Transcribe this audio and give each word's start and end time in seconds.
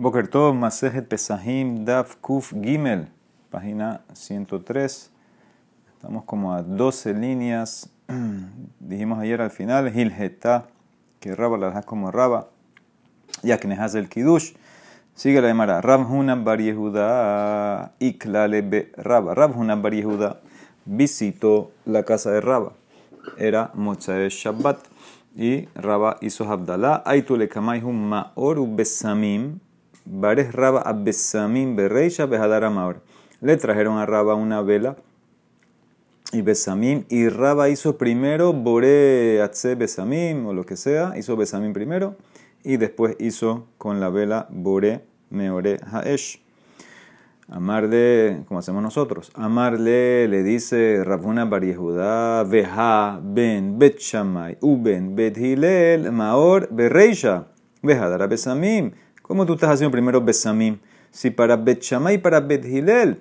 Boker 0.00 0.28
Tov, 0.28 0.54
Masejet 0.54 1.06
Pesahim, 1.08 1.84
Daf 1.84 2.16
Kuf 2.22 2.54
Gimel, 2.56 3.08
página 3.50 4.00
103. 4.14 5.12
Estamos 5.92 6.24
como 6.24 6.54
a 6.54 6.62
12 6.62 7.12
líneas. 7.12 7.90
Dijimos 8.80 9.18
ayer 9.18 9.42
al 9.42 9.50
final, 9.50 9.94
Hilgeta, 9.94 10.68
que 11.20 11.34
Raba 11.34 11.58
la 11.58 11.66
dejas 11.66 11.84
como 11.84 12.10
Raba, 12.10 12.48
ya 13.42 13.58
que 13.58 13.68
nejas 13.68 13.94
el 13.94 14.08
Kiddush. 14.08 14.54
Sigue 15.14 15.42
la 15.42 15.48
demara. 15.48 15.82
Rab 15.82 16.10
Hunan 16.10 16.46
Bar 16.46 16.62
Yehuda, 16.62 17.92
Iklale 17.98 18.62
Be 18.62 18.92
Raba. 18.96 19.34
Rab 19.34 19.54
Hunan 19.54 19.82
Bar 19.82 19.92
Yehuda 19.92 20.40
visitó 20.86 21.72
la 21.84 22.04
casa 22.04 22.30
de 22.30 22.40
Raba. 22.40 22.72
Era 23.36 23.70
Mochae 23.74 24.30
Shabbat. 24.30 24.78
Y 25.36 25.66
Raba 25.74 26.16
hizo 26.22 26.50
Abdalá. 26.50 27.02
Aitule 27.04 27.50
Kamaihum 27.50 28.08
Maor 28.08 28.66
Besamim. 28.66 29.60
Bares 30.04 30.52
Raba 30.52 30.82
Abesamim 30.82 31.76
Bereisha 31.76 32.26
Behadar 32.26 32.64
Amaor. 32.64 33.02
Le 33.40 33.56
trajeron 33.56 33.98
a 33.98 34.06
Raba 34.06 34.34
una 34.34 34.62
vela 34.62 34.96
y 36.32 36.42
Besamim. 36.42 37.04
Y 37.08 37.28
Raba 37.28 37.68
hizo 37.68 37.96
primero 37.96 38.52
Bore 38.52 39.40
Atze 39.42 39.74
Besamim 39.74 40.46
o 40.46 40.52
lo 40.52 40.64
que 40.64 40.76
sea. 40.76 41.14
Hizo 41.16 41.36
Besamim 41.36 41.72
primero. 41.72 42.16
Y 42.62 42.76
después 42.76 43.16
hizo 43.18 43.66
con 43.78 44.00
la 44.00 44.10
vela 44.10 44.46
Bore 44.50 45.04
Meore 45.30 45.78
Haesh. 45.92 46.40
Amarle, 47.52 48.44
como 48.46 48.60
hacemos 48.60 48.80
nosotros. 48.80 49.32
Amarle 49.34 50.28
le 50.28 50.44
dice 50.44 51.02
Rabuna 51.02 51.46
Bar 51.46 51.62
Veja 52.46 53.20
ben 53.20 53.76
Bet 53.76 53.98
Shamay, 53.98 54.58
Uben 54.60 55.16
Bet 55.16 55.36
Hilel, 55.36 56.12
Maor 56.12 56.68
Bereisha, 56.70 57.46
Vejadara 57.82 58.28
Besamim. 58.28 58.92
¿Cómo 59.30 59.46
tú 59.46 59.52
estás 59.52 59.70
haciendo 59.70 59.92
primero 59.92 60.20
Besamim? 60.20 60.78
Si 61.12 61.30
para 61.30 61.54
Bet 61.54 61.82
Shamay 61.82 62.16
y 62.16 62.18
para 62.18 62.40
Bet 62.40 62.64
Hilel, 62.64 63.20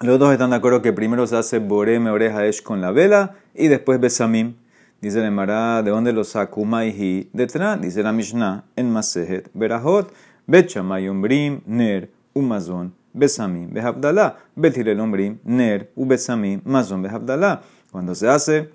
los 0.00 0.16
dos 0.16 0.30
están 0.30 0.50
de 0.50 0.56
acuerdo 0.56 0.80
que 0.80 0.92
primero 0.92 1.26
se 1.26 1.36
hace 1.36 1.58
Bore 1.58 1.98
Meore 1.98 2.30
Haesh 2.30 2.62
con 2.62 2.80
la 2.80 2.92
vela 2.92 3.34
y 3.52 3.66
después 3.66 3.98
Besamim. 3.98 4.54
Dice 5.00 5.18
el 5.18 5.24
Emara, 5.24 5.82
¿de 5.82 5.90
dónde 5.90 6.12
lo 6.12 6.22
sacó 6.22 6.64
Maihi? 6.64 7.30
Detrás, 7.32 7.80
dice 7.80 8.04
la 8.04 8.12
Mishnah, 8.12 8.66
en 8.76 8.92
Masejet, 8.92 9.50
Berahot, 9.54 10.12
Bet 10.46 10.68
Shamay 10.68 11.08
Umbrim, 11.08 11.62
Ner, 11.66 12.12
Umazon, 12.32 12.94
Besamim, 13.12 13.72
Behabdalá, 13.72 14.36
Bet 14.54 14.76
Hilel 14.76 15.00
Umbrim, 15.00 15.38
Ner, 15.42 15.90
Ubesamim, 15.96 16.60
Mazon, 16.64 17.02
Behabdalá. 17.02 17.62
Cuando 17.90 18.14
se 18.14 18.28
hace 18.28 18.70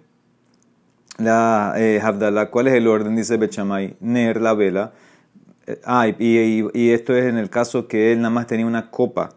la 1.19 1.73
eh, 1.77 2.01
¿cuál 2.51 2.67
es 2.67 2.73
el 2.73 2.89
orden? 2.89 3.15
Dice 3.15 3.37
Bet 3.37 3.51
Shamay, 3.51 3.95
Ner, 4.01 4.41
la 4.41 4.53
vela. 4.53 4.91
Ah, 5.85 6.07
y, 6.07 6.15
y, 6.19 6.67
y, 6.73 6.91
esto 6.91 7.15
es 7.15 7.25
en 7.25 7.37
el 7.37 7.49
caso 7.49 7.87
que 7.87 8.11
él 8.11 8.19
nada 8.19 8.29
más 8.29 8.47
tenía 8.47 8.65
una 8.65 8.91
copa 8.91 9.29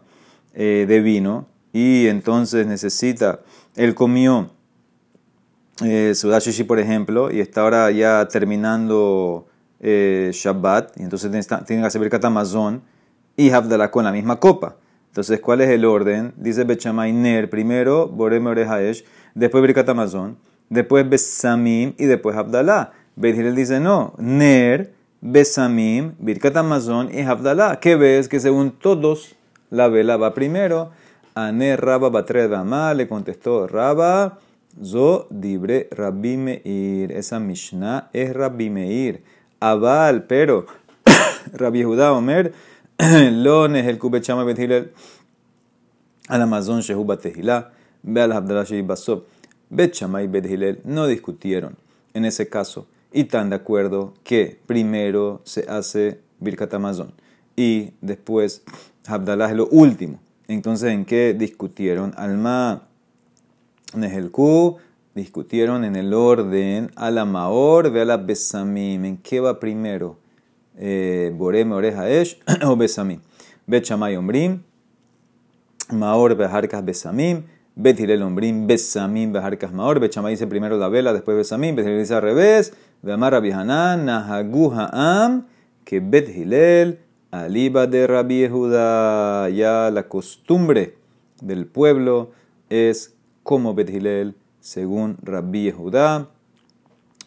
eh, 0.53 0.85
de 0.87 0.99
vino 1.01 1.47
y 1.71 2.07
entonces 2.07 2.65
necesita, 2.65 3.41
él 3.75 3.93
comió 3.93 4.49
eh, 5.83 6.13
Sudashi, 6.15 6.63
por 6.63 6.79
ejemplo, 6.79 7.31
y 7.31 7.39
está 7.39 7.61
ahora 7.61 7.91
ya 7.91 8.27
terminando 8.27 9.47
eh, 9.79 10.31
Shabbat, 10.33 10.99
y 10.99 11.03
entonces 11.03 11.29
tiene 11.67 11.81
que 11.83 11.87
hacer 11.87 12.25
Amazon 12.25 12.81
y 13.35 13.51
Havdalah 13.51 13.91
con 13.91 14.03
la 14.05 14.11
misma 14.11 14.39
copa. 14.39 14.77
Entonces, 15.09 15.39
¿cuál 15.39 15.61
es 15.61 15.69
el 15.69 15.85
orden? 15.85 16.33
Dice 16.35 16.63
Bechamay 16.63 17.13
Ner, 17.13 17.49
primero 17.49 18.07
Borem 18.07 18.47
Orejaesh, 18.47 19.03
después 19.35 19.61
Birkat 19.61 19.89
Amazon, 19.89 20.37
después 20.69 21.07
Besamim 21.07 21.93
y 21.97 22.05
después 22.05 22.35
Havdalah. 22.35 22.91
Bethilel 23.15 23.55
dice 23.55 23.79
no, 23.79 24.13
Ner, 24.17 24.93
Besamim, 25.21 26.13
Birkat 26.19 26.55
Amazon 26.57 27.09
y 27.11 27.21
Havdalah. 27.21 27.79
¿Qué 27.79 27.95
ves? 27.95 28.27
Que 28.27 28.39
según 28.39 28.71
todos, 28.71 29.35
la 29.71 29.87
vela 29.87 30.15
va 30.17 30.33
primero. 30.33 30.91
Aner 31.33 31.81
Rabba 31.81 32.09
Batre 32.09 32.47
Dama, 32.47 32.93
le 32.93 33.07
contestó 33.07 33.67
Rabba. 33.67 34.39
Zo 34.83 35.27
dibre 35.31 35.87
Rabbi 35.91 36.37
Meir. 36.37 37.11
Esa 37.11 37.39
Mishnah 37.39 38.09
es 38.13 38.33
Rabbi 38.33 38.69
Meir. 38.69 39.23
Abal, 39.59 40.25
pero 40.25 40.67
Rabbi 41.53 41.83
Judá 41.83 42.13
Omer, 42.13 42.53
Lones 42.99 43.87
el 43.87 43.97
Kubechama 43.97 44.43
Bethilel. 44.43 44.91
Al 46.27 46.43
Amazon 46.43 46.81
Shehu 46.81 47.05
Batehilá. 47.05 47.71
Ve 48.03 48.21
al 48.21 48.31
Abdallah 48.33 48.65
Shehi 48.65 48.83
Basob. 48.83 49.23
Bechama 49.69 50.23
y 50.23 50.29
no 50.85 51.07
discutieron 51.07 51.75
en 52.13 52.23
ese 52.23 52.47
caso 52.47 52.87
y 53.11 53.21
están 53.21 53.49
de 53.49 53.55
acuerdo 53.55 54.13
que 54.23 54.59
primero 54.65 55.41
se 55.43 55.65
hace 55.69 56.21
Birkat 56.39 56.73
Amazon 56.73 57.13
y 57.55 57.91
después 58.01 58.63
Abdallah 59.07 59.49
es 59.49 59.55
lo 59.55 59.67
último. 59.67 60.19
Entonces, 60.47 60.91
¿en 60.91 61.03
qué 61.03 61.33
discutieron? 61.33 62.13
Alma 62.15 62.87
Nehelku 63.93 64.77
discutieron 65.15 65.83
en 65.83 65.95
el 65.95 66.13
orden 66.13 66.91
a 66.95 67.09
la 67.11 67.25
Maor, 67.25 67.91
ve 67.91 68.05
la 68.05 68.17
Besamim. 68.17 69.03
¿En 69.03 69.17
qué 69.17 69.39
va 69.39 69.59
primero? 69.59 70.17
Eh, 70.77 71.33
Boreme 71.35 71.73
oreja 71.73 72.09
esh 72.09 72.39
o 72.63 72.77
Besamim. 72.77 73.19
Bet 73.65 73.83
Shamay 73.83 74.15
Ombrim, 74.15 74.61
Maor 75.91 76.35
beharkas 76.35 76.85
Besamim. 76.85 77.43
Bet 77.75 77.99
Hilel 77.99 78.21
Ombrim, 78.21 78.67
Besamim 78.67 79.33
beharkas 79.33 79.73
Maor. 79.73 79.99
Bet 79.99 80.13
Shamay 80.13 80.33
dice 80.33 80.47
primero 80.47 80.77
la 80.77 80.87
vela, 80.87 81.13
después 81.13 81.35
Besamim. 81.35 81.77
Hilel 81.77 81.99
dice 81.99 82.13
al 82.13 82.21
revés. 82.21 82.73
Rabbi 83.15 83.51
que 85.85 85.99
Bet 86.01 86.29
Hilel, 86.29 86.99
Aliba 87.31 87.87
de 87.87 88.05
Rabbi 88.05 88.39
Yehuda. 88.39 89.49
Ya 89.49 89.89
la 89.91 90.09
costumbre 90.09 90.97
del 91.41 91.65
pueblo 91.67 92.31
es 92.69 93.15
como 93.43 93.73
Bet 93.73 93.89
Hilel, 93.89 94.35
según 94.59 95.17
Rabbi 95.21 95.71
Yehuda, 95.71 96.27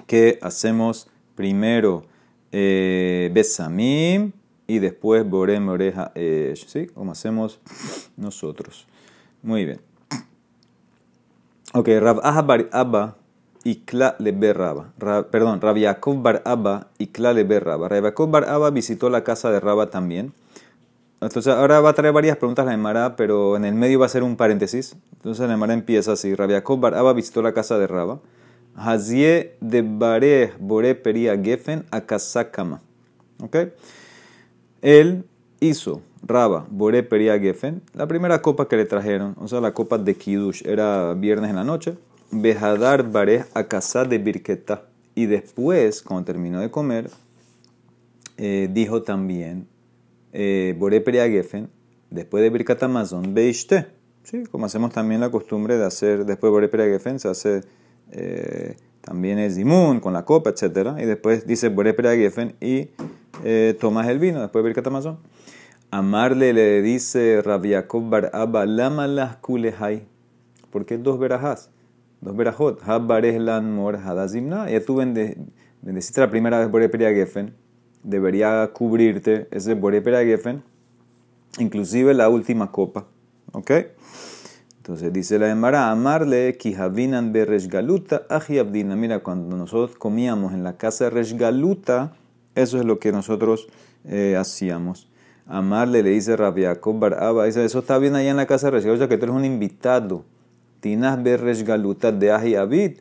que 0.06 0.38
hacemos 0.42 1.08
primero 1.34 2.04
Besamim 2.52 4.32
y 4.66 4.80
después 4.80 5.26
Borem 5.28 5.68
Oreja 5.68 6.12
Esh, 6.14 6.66
¿sí? 6.66 6.88
Como 6.88 7.12
hacemos 7.12 7.58
nosotros. 8.16 8.86
Muy 9.42 9.64
bien. 9.64 9.80
Ok, 11.72 11.88
Rab 12.00 12.20
Abba 12.22 13.16
y 13.65 13.76
Kla 13.76 14.16
le 14.19 14.53
Raba. 14.53 14.93
Perdón, 15.31 15.60
Rab 15.60 15.76
Yaakov 15.76 16.22
Bar 16.22 16.43
Abba 16.44 16.88
y 16.98 17.09
Kla 17.09 17.32
le 17.32 17.60
Raba. 17.60 17.88
Rab 17.88 18.04
Yaakov 18.04 18.31
Bar 18.31 18.44
Abba 18.48 18.71
visitó 18.71 19.10
la 19.10 19.25
casa 19.25 19.50
de 19.50 19.60
Raba 19.60 19.91
también. 19.91 20.32
Entonces 21.21 21.53
ahora 21.53 21.81
va 21.81 21.91
a 21.91 21.93
traer 21.93 22.15
varias 22.15 22.38
preguntas 22.38 22.65
la 22.65 22.72
Emara, 22.72 23.15
pero 23.16 23.56
en 23.56 23.66
el 23.66 23.75
medio 23.75 23.98
va 23.98 24.06
a 24.06 24.09
ser 24.09 24.22
un 24.22 24.37
paréntesis. 24.37 24.97
Entonces 25.12 25.47
la 25.47 25.54
Emara 25.54 25.75
empieza 25.75 26.12
así. 26.12 26.34
Rabiakov 26.34 26.81
Bar 26.81 26.94
Abba 26.94 27.12
visitó 27.12 27.43
la 27.43 27.53
casa 27.53 27.78
de 27.78 27.87
Raba. 27.87 28.21
Hazie 28.75 29.56
de 29.60 29.82
Bare 29.82 30.53
Bore 30.59 30.94
Peria 30.94 31.37
Gefen 31.37 31.84
a 31.91 32.00
Kazakama. 32.00 32.81
¿Ok? 33.42 33.56
Él 34.81 35.25
hizo 35.60 36.00
Raba 36.22 36.66
Bore 36.71 37.03
Peria 37.03 37.38
Gefen, 37.38 37.82
la 37.94 38.06
primera 38.06 38.41
copa 38.42 38.69
que 38.69 38.77
le 38.77 38.84
trajeron, 38.84 39.34
o 39.38 39.48
sea, 39.48 39.60
la 39.60 39.72
copa 39.72 39.98
de 39.98 40.15
Kiddush, 40.15 40.66
era 40.66 41.15
viernes 41.15 41.50
en 41.50 41.56
la 41.56 41.65
noche. 41.65 41.97
Behadar 42.30 43.10
Bare 43.10 43.44
a 43.54 43.64
casa 43.64 44.04
de 44.04 44.18
Birketa. 44.18 44.84
Y 45.14 45.26
después, 45.26 46.02
cuando 46.02 46.24
terminó 46.24 46.60
de 46.60 46.70
comer, 46.70 47.10
eh, 48.36 48.68
dijo 48.72 49.02
también 49.02 49.66
eh, 50.32 50.76
Gefen, 50.78 51.68
después 52.10 52.42
de 52.42 52.50
Birkat 52.50 52.82
Amazon, 52.82 53.34
Beishte. 53.34 53.86
¿sí? 54.22 54.44
Como 54.50 54.66
hacemos 54.66 54.92
también 54.92 55.20
la 55.20 55.30
costumbre 55.30 55.76
de 55.76 55.84
hacer, 55.84 56.24
después 56.24 56.52
de 56.52 56.68
Bore 56.68 56.92
Gefen, 56.92 57.18
se 57.18 57.28
hace 57.28 57.60
eh, 58.12 58.76
también 59.00 59.38
es 59.38 59.54
Zimun 59.54 60.00
con 60.00 60.12
la 60.12 60.24
copa, 60.24 60.50
etc. 60.50 60.97
Y 60.98 61.04
después 61.04 61.47
dice 61.47 61.68
Bore 61.68 61.94
Gefen 61.94 62.54
y 62.60 62.88
eh, 63.44 63.76
tomas 63.80 64.08
el 64.08 64.18
vino, 64.18 64.41
después 64.41 64.62
de 64.62 64.68
Birkat 64.68 64.86
Amazon. 64.86 65.18
Amarle 65.91 66.53
le 66.53 66.83
dice 66.83 67.42
Rabiakov 67.42 68.09
Bar 68.09 68.30
Abba, 68.33 68.66
Lama 68.66 69.06
las. 69.06 69.36
¿Por 70.71 70.86
qué 70.86 70.98
dos 70.98 71.18
verajás? 71.18 71.71
Dos 72.21 72.37
verajot. 72.37 72.81
Habbares 72.83 73.41
lan 73.41 73.72
mor 73.75 73.97
hadazimna. 73.97 74.71
Ya 74.71 74.84
tú 74.84 74.97
bendeciste 74.97 76.21
la 76.21 76.31
primera 76.31 76.59
vez 76.59 76.71
Bore 76.71 76.89
Peria 76.89 77.11
Gefen 77.11 77.55
debería 78.03 78.71
cubrirte 78.72 79.49
ese 79.51 79.75
Borepera 79.75 80.25
Gefen, 80.25 80.63
inclusive 81.59 82.15
la 82.15 82.28
última 82.28 82.71
copa. 82.71 83.07
¿Ok? 83.53 83.71
Entonces 84.78 85.13
dice 85.13 85.39
la 85.39 85.51
Emara, 85.51 85.91
amarle 85.91 86.57
kihavinan 86.57 87.33
be 87.33 87.45
resgaluta 87.45 88.22
ajiabdina. 88.28 88.97
Mira, 88.97 89.21
cuando 89.21 89.57
nosotros 89.57 89.97
comíamos 89.97 90.53
en 90.53 90.65
la 90.65 90.77
casa 90.77 91.05
de 91.05 91.11
resgaluta, 91.11 92.17
eso 92.55 92.78
es 92.78 92.84
lo 92.84 92.99
que 92.99 93.13
nosotros 93.13 93.69
eh, 94.05 94.37
hacíamos. 94.39 95.09
Amarle 95.47 96.03
le 96.03 96.11
dice 96.11 96.37
Rabiakov 96.37 96.99
Baraba, 96.99 97.45
dice, 97.45 97.65
eso 97.65 97.81
está 97.81 97.99
bien 97.99 98.15
allá 98.15 98.31
en 98.31 98.37
la 98.37 98.47
casa 98.47 98.69
de 98.69 98.72
resgaluta, 98.72 99.09
que 99.09 99.19
tú 99.19 99.25
eres 99.25 99.37
un 99.37 99.45
invitado. 99.45 100.25
Tinas 100.80 101.22
be 101.22 101.36
resgaluta 101.36 102.10
de 102.12 102.32
ajiabid. 102.32 102.92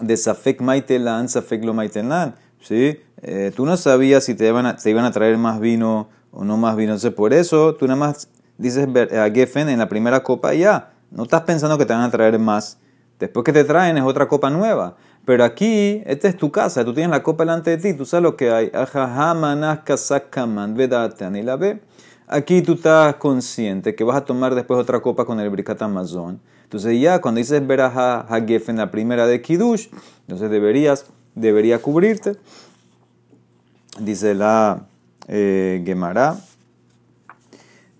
De 0.00 0.16
safek 0.16 0.60
maitelan, 0.60 1.28
safek 1.28 1.64
lo 1.64 1.72
maitelan 1.72 2.34
¿sí? 2.64 3.00
Eh, 3.22 3.52
tú 3.54 3.64
no 3.64 3.76
sabías 3.76 4.24
si 4.24 4.34
te 4.34 4.48
iban, 4.48 4.66
a, 4.66 5.10
traer 5.12 5.38
más 5.38 5.60
vino 5.60 6.08
o 6.32 6.44
no 6.44 6.56
más 6.56 6.76
vino. 6.76 6.92
Entonces, 6.92 7.12
por 7.12 7.32
eso 7.32 7.74
tú 7.74 7.86
nada 7.86 7.98
más 7.98 8.28
dices 8.58 8.88
a 9.12 9.30
Geffen 9.30 9.68
en 9.68 9.78
la 9.78 9.88
primera 9.88 10.22
copa 10.22 10.54
y 10.54 10.60
ya. 10.60 10.90
No 11.10 11.22
estás 11.24 11.42
pensando 11.42 11.78
que 11.78 11.86
te 11.86 11.92
van 11.92 12.02
a 12.02 12.10
traer 12.10 12.38
más. 12.38 12.78
Después 13.20 13.44
que 13.44 13.52
te 13.52 13.64
traen 13.64 13.96
es 13.96 14.02
otra 14.02 14.26
copa 14.26 14.50
nueva. 14.50 14.96
Pero 15.24 15.44
aquí, 15.44 16.02
esta 16.04 16.28
es 16.28 16.36
tu 16.36 16.50
casa, 16.50 16.84
tú 16.84 16.92
tienes 16.92 17.10
la 17.10 17.22
copa 17.22 17.44
delante 17.44 17.70
de 17.70 17.78
ti, 17.78 17.94
tú 17.94 18.04
sabes 18.04 18.24
lo 18.24 18.36
que 18.36 18.50
hay. 18.50 18.70
Aquí 22.26 22.62
tú 22.62 22.72
estás 22.72 23.16
consciente 23.16 23.94
que 23.94 24.02
vas 24.02 24.16
a 24.16 24.24
tomar 24.24 24.54
después 24.54 24.80
otra 24.80 25.00
copa 25.00 25.26
con 25.26 25.40
el 25.40 25.50
Brikat 25.50 25.82
Amazon. 25.82 26.40
Entonces 26.62 26.98
ya 26.98 27.20
cuando 27.20 27.38
dices 27.38 27.64
Beraja 27.66 28.20
Hagef 28.20 28.70
en 28.70 28.78
la 28.78 28.90
primera 28.90 29.26
de 29.26 29.42
Kiddush, 29.42 29.88
entonces 30.22 30.50
deberías, 30.50 31.06
debería 31.34 31.82
cubrirte. 31.82 32.36
Dice 34.00 34.34
la 34.34 34.86
eh, 35.28 35.82
Gemara. 35.84 36.36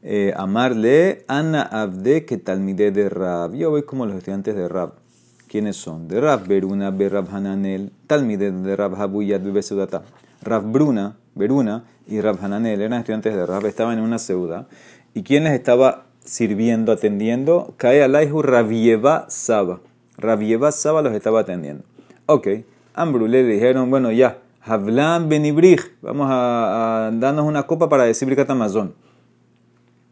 Eh, 0.03 0.35
amarle 0.37 1.25
Ana 1.29 1.63
Abde 1.63 2.25
que 2.25 2.37
talmide 2.39 2.91
de 2.93 3.09
Rab. 3.09 3.55
Yo 3.55 3.71
voy 3.71 3.85
como 3.85 4.07
los 4.07 4.17
estudiantes 4.17 4.55
de 4.55 4.69
Rab. 4.69 4.95
¿Quiénes 5.49 5.77
son? 5.77 6.09
De 6.09 6.21
Rab 6.21 6.47
Beruna, 6.47 6.91
Berab 6.91 7.29
Hananel, 7.35 7.93
talmide 8.07 8.51
de 8.51 8.77
Rab 8.77 9.01
Habuyat 9.01 9.43
Bebesudata. 9.43 10.03
Rab 10.43 10.65
Bruna, 10.65 11.17
Beruna 11.35 11.85
y 12.07 12.21
Rab 12.21 12.39
Hananel 12.43 12.81
eran 12.81 13.01
estudiantes 13.01 13.35
de 13.35 13.47
Rab, 13.47 13.67
estaban 13.67 13.99
en 13.99 14.05
una 14.05 14.19
ciudad. 14.19 14.67
¿Y 15.15 15.23
quién 15.23 15.45
les 15.45 15.53
estaba 15.53 16.05
sirviendo, 16.25 16.93
atendiendo? 16.93 17.75
Cae 17.77 18.03
Alaihu 18.03 18.43
Rabieva 18.43 19.27
Saba. 19.29 19.81
Rabieva 20.17 20.73
Saba 20.73 21.03
los 21.03 21.13
estaba 21.13 21.41
atendiendo. 21.41 21.85
Ok, 22.27 22.49
Ambrule 22.95 23.43
le 23.43 23.49
dijeron, 23.49 23.91
bueno, 23.91 24.13
ya, 24.13 24.39
Havlan 24.63 25.29
Benibrich, 25.29 25.93
vamos 26.01 26.29
a, 26.31 27.11
darnos 27.13 27.45
una 27.45 27.65
copa 27.65 27.89
para 27.89 28.05
decir 28.05 28.35
Amazon. 28.49 28.95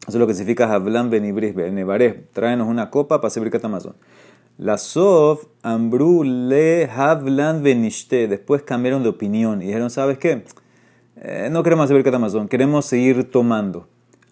Eso 0.03 0.19
es 0.19 0.21
lo 0.21 0.27
que 0.27 0.35
significa 0.35 0.73
Havlan 0.73 1.11
Benibrich, 1.11 1.55
Benevarech. 1.55 2.31
Tráenos 2.33 2.69
una 2.69 2.91
copa 2.91 3.21
para 3.21 3.33
decir 3.33 3.61
Amazon. 3.65 3.95
La 4.59 4.77
Sof, 4.77 5.47
Ambru 5.62 6.23
le 6.25 6.85
Havlan 6.85 7.62
Benishte. 7.62 8.29
Después 8.29 8.62
cambiaron 8.62 9.03
de 9.03 9.09
opinión 9.09 9.62
y 9.62 9.67
dijeron, 9.67 9.88
¿sabes 9.88 10.19
qué? 10.19 10.45
Eh, 11.25 11.51
no 11.53 11.63
queremos 11.63 11.85
hacer 11.85 11.95
Brikat 11.95 12.15
Amazon, 12.15 12.49
queremos 12.49 12.85
seguir 12.85 13.31
tomando. 13.31 13.87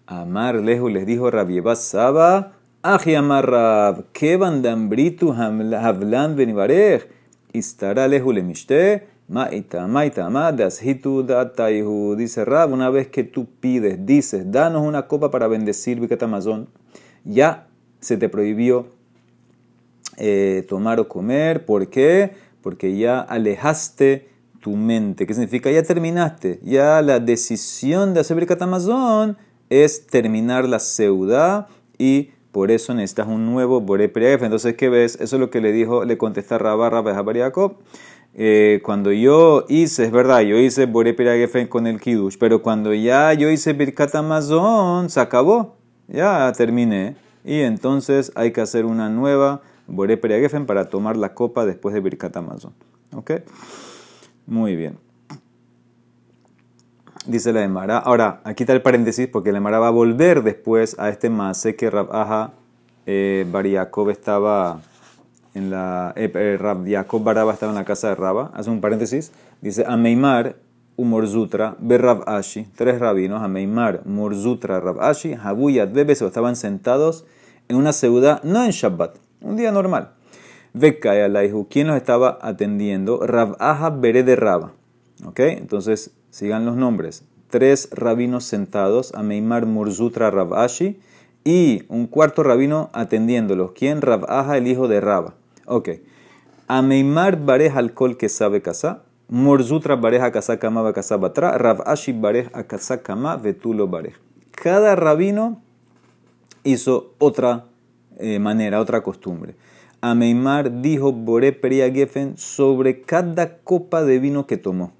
Amar 0.07 0.55
lejos 0.55 0.91
les 0.91 1.05
dijo 1.05 1.31
Rabieba 1.31 1.77
Saba, 1.77 2.51
Aji 2.81 3.15
Amar 3.15 3.49
Rab, 3.49 4.11
Kevan 4.11 4.61
Dambritu 4.61 5.31
Havlan 5.31 6.35
Benivarech. 6.35 7.07
Istará 7.53 8.09
lejos 8.09 8.35
le 8.35 8.43
mishte. 8.43 9.07
Maita, 9.29 9.87
maita, 9.87 10.29
hitu 10.83 11.23
dataihu. 11.23 12.17
Dice 12.17 12.43
Rab, 12.43 12.73
una 12.73 12.89
vez 12.89 13.07
que 13.07 13.23
tú 13.23 13.47
pides, 13.61 14.05
dices, 14.05 14.51
danos 14.51 14.85
una 14.85 15.07
copa 15.07 15.31
para 15.31 15.47
bendecir 15.47 15.97
Amazon, 16.21 16.67
ya 17.23 17.67
se 18.01 18.17
te 18.17 18.27
prohibió 18.27 18.87
eh, 20.17 20.65
tomar 20.67 20.99
o 20.99 21.07
comer. 21.07 21.65
¿Por 21.65 21.87
qué? 21.87 22.31
Porque 22.61 22.97
ya 22.97 23.21
alejaste 23.21 24.30
tu 24.61 24.77
mente. 24.77 25.27
¿Qué 25.27 25.33
significa? 25.33 25.69
Ya 25.69 25.83
terminaste. 25.83 26.59
Ya 26.63 27.01
la 27.01 27.19
decisión 27.19 28.13
de 28.13 28.21
hacer 28.21 28.37
Birkat 28.37 28.61
Amazon 28.61 29.37
es 29.69 30.07
terminar 30.07 30.69
la 30.69 30.79
seudá 30.79 31.67
y 31.97 32.29
por 32.53 32.71
eso 32.71 32.93
necesitas 32.93 33.27
un 33.27 33.45
nuevo 33.45 33.81
Bore 33.81 34.11
Entonces, 34.13 34.75
¿qué 34.75 34.87
ves? 34.87 35.15
Eso 35.15 35.35
es 35.35 35.39
lo 35.39 35.49
que 35.49 35.59
le 35.59 35.73
dijo, 35.73 36.05
le 36.05 36.17
contesta 36.17 36.57
Rabba 36.57 36.89
Rabba 36.89 37.33
Jacob 37.33 37.77
eh, 38.33 38.79
cuando 38.83 39.11
yo 39.11 39.65
hice, 39.67 40.05
es 40.05 40.11
verdad, 40.11 40.41
yo 40.41 40.57
hice 40.57 40.87
Gefen 40.87 41.67
con 41.67 41.85
el 41.85 41.99
Kiddush, 41.99 42.37
pero 42.39 42.61
cuando 42.61 42.93
ya 42.93 43.33
yo 43.33 43.49
hice 43.49 43.73
Birkat 43.73 44.15
Amazon, 44.15 45.09
se 45.09 45.19
acabó, 45.19 45.75
ya 46.07 46.51
terminé. 46.55 47.15
Y 47.43 47.59
entonces 47.61 48.31
hay 48.35 48.51
que 48.51 48.61
hacer 48.61 48.85
una 48.85 49.09
nueva 49.09 49.61
Gefen 49.87 50.65
para 50.65 50.89
tomar 50.89 51.17
la 51.17 51.33
copa 51.33 51.65
después 51.65 51.93
de 51.93 51.99
Birkat 51.99 52.35
Amazon. 52.37 52.73
¿Ok? 53.13 53.31
Muy 54.45 54.75
bien. 54.75 54.97
Dice 57.25 57.53
la 57.53 57.63
Emara. 57.63 57.99
Ahora, 57.99 58.41
aquí 58.43 58.63
está 58.63 58.73
el 58.73 58.81
paréntesis 58.81 59.27
porque 59.27 59.51
la 59.51 59.59
Emara 59.59 59.79
va 59.79 59.87
a 59.87 59.91
volver 59.91 60.43
después 60.43 60.97
a 60.99 61.09
este 61.09 61.29
mase 61.29 61.75
que 61.75 61.89
Rabaja 61.89 62.53
eh, 63.05 63.45
Bariakov 63.51 64.09
estaba 64.09 64.81
en 65.53 65.69
la 65.69 66.13
eh, 66.15 66.31
eh, 66.33 66.57
Rab 66.59 66.87
Jacob 66.87 67.23
Baraba 67.23 67.53
estaba 67.53 67.71
en 67.71 67.77
la 67.77 67.85
casa 67.85 68.09
de 68.09 68.15
Raba, 68.15 68.51
hace 68.53 68.69
un 68.69 68.81
paréntesis, 68.81 69.31
dice 69.61 69.83
Ameimar 69.87 70.55
Umorzutra 70.95 71.75
Berrab 71.79 72.27
Ashi, 72.27 72.67
tres 72.75 72.99
rabinos, 72.99 73.41
Ameimar 73.41 74.05
Morzutra 74.05 74.79
Rab 74.79 75.01
Ashi, 75.01 75.33
Habuyat 75.33 75.91
Bebes 75.91 76.21
estaban 76.21 76.55
sentados 76.55 77.25
en 77.67 77.75
una 77.75 77.93
ciudad, 77.93 78.43
no 78.43 78.63
en 78.63 78.71
Shabbat, 78.71 79.17
un 79.41 79.57
día 79.57 79.71
normal. 79.71 80.11
Vekaya 80.73 81.29
¿quién 81.69 81.87
los 81.87 81.97
estaba 81.97 82.39
atendiendo? 82.41 83.25
Rab 83.25 83.57
Aja 83.59 83.89
Bere 83.89 84.23
de 84.23 84.35
Raba. 84.35 84.71
¿Ok? 85.25 85.39
Entonces, 85.39 86.11
sigan 86.29 86.65
los 86.65 86.77
nombres. 86.77 87.23
Tres 87.49 87.89
rabinos 87.91 88.45
sentados, 88.45 89.13
Ameimar 89.13 89.65
Morzutra 89.65 90.31
Rab 90.31 90.53
Ashi, 90.53 90.99
y 91.43 91.83
un 91.89 92.07
cuarto 92.07 92.43
rabino 92.43 92.89
atendiéndolos. 92.93 93.71
¿Quién? 93.71 94.01
Rab 94.01 94.25
Aja, 94.29 94.57
el 94.57 94.67
hijo 94.67 94.87
de 94.87 95.01
Raba. 95.01 95.33
Ok. 95.65 95.89
Ameimar 96.67 97.43
barej 97.43 97.75
alcohol 97.75 98.15
que 98.15 98.29
sabe 98.29 98.61
casa. 98.61 99.03
Morzutra 99.27 99.95
barej 99.95 100.21
akasa 100.21 100.57
kama 100.57 100.81
bakasa 100.81 101.17
batra. 101.17 101.57
Rav 101.57 101.81
Ashi 101.85 102.13
barej 102.13 102.47
akasa 102.53 103.01
kama 103.01 103.35
vetulo 103.35 103.87
barej. 103.87 104.13
Cada 104.51 104.95
rabino 104.95 105.61
hizo 106.63 107.13
otra 107.17 107.65
eh, 108.19 108.39
manera, 108.39 108.79
otra 108.79 109.01
costumbre. 109.01 109.55
Ameimar 110.01 110.81
dijo 110.81 111.11
Bore 111.13 111.51
Peria 111.53 111.91
Gefen 111.91 112.37
sobre 112.37 113.01
cada 113.01 113.59
copa 113.59 114.03
de 114.03 114.19
vino 114.19 114.47
que 114.47 114.57
tomó. 114.57 114.93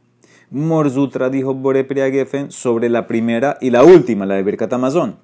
Morzutra 0.50 1.30
dijo 1.30 1.54
Bore 1.54 1.84
Peria 1.84 2.10
Gefen 2.12 2.52
sobre 2.52 2.90
la 2.90 3.08
primera 3.08 3.58
y 3.62 3.72
la 3.72 3.84
última, 3.84 4.26
la 4.26 4.36
de 4.36 4.44
Birkat 4.44 4.72
Amazon. 4.74 5.18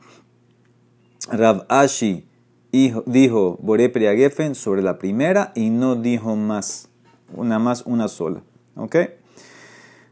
Rav 1.32 1.66
Ashi 1.70 2.28
dijo 2.72 3.58
Boré 3.62 3.92
Gefen 3.92 4.56
sobre 4.56 4.82
la 4.82 4.98
primera 4.98 5.52
y 5.56 5.70
no 5.70 5.96
dijo 5.96 6.36
más, 6.36 6.90
una 7.34 7.60
más, 7.60 7.84
una 7.86 8.08
sola. 8.08 8.42
¿Ok? 8.76 8.96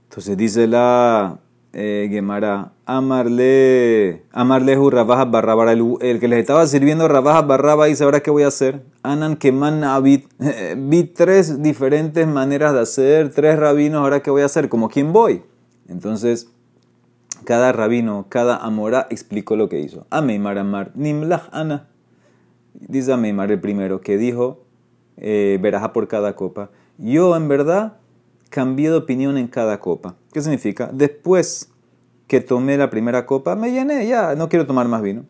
Entonces 0.04 0.38
dice 0.38 0.68
la 0.68 1.40
eh, 1.78 2.08
Gemara, 2.10 2.72
amarle, 2.86 4.24
amarle 4.32 4.78
Rabaja 4.90 5.26
Barraba, 5.26 5.70
el, 5.74 5.98
el, 6.00 6.22
que 6.22 6.30
les 6.30 6.40
estaba 6.40 6.66
sirviendo 6.68 7.10
Rabaja 7.10 7.42
Barraba 7.42 7.88
dice, 7.88 8.06
¿ahora 8.06 8.22
qué 8.22 8.32
voy 8.32 8.44
a 8.44 8.48
hacer? 8.48 8.82
Anan 9.04 9.36
Keman 9.36 9.84
vi, 10.02 10.26
vi 10.78 11.04
tres 11.04 11.62
diferentes 11.62 12.26
maneras 12.28 12.74
de 12.74 12.80
hacer, 12.80 13.30
tres 13.32 13.60
rabinos, 13.60 14.00
¿ahora 14.00 14.22
qué 14.22 14.32
voy 14.32 14.44
a 14.44 14.46
hacer? 14.46 14.70
¿Como 14.70 14.88
quién 14.88 15.12
voy? 15.12 15.42
Entonces, 15.90 16.50
cada 17.44 17.74
rabino, 17.74 18.28
cada 18.30 18.56
amora 18.56 19.08
explicó 19.10 19.58
lo 19.58 19.68
que 19.68 19.82
hizo. 19.82 20.08
Ameimar 20.10 20.58
Amar, 20.58 20.92
Nimlach 20.96 21.50
Ana. 21.52 21.90
Dice 22.74 23.12
a 23.12 23.16
el 23.18 23.60
primero 23.60 24.00
que 24.00 24.18
dijo 24.18 24.64
eh, 25.18 25.60
por 25.94 26.08
cada 26.08 26.38
copa. 26.38 26.70
Yo 26.98 27.36
en 27.36 27.50
verdad 27.50 27.98
cambié 28.50 28.90
de 28.90 28.96
opinión 28.96 29.38
en 29.38 29.48
cada 29.48 29.82
copa. 29.82 30.16
¿Qué 30.32 30.42
significa? 30.42 30.90
Después 30.94 31.70
que 32.28 32.42
tomé 32.42 32.78
la 32.78 32.90
primera 32.90 33.26
copa, 33.26 33.56
me 33.56 33.72
llené, 33.72 34.08
ya 34.08 34.36
no 34.36 34.50
quiero 34.50 34.66
tomar 34.66 34.88
más 34.88 35.02
vino. 35.02 35.26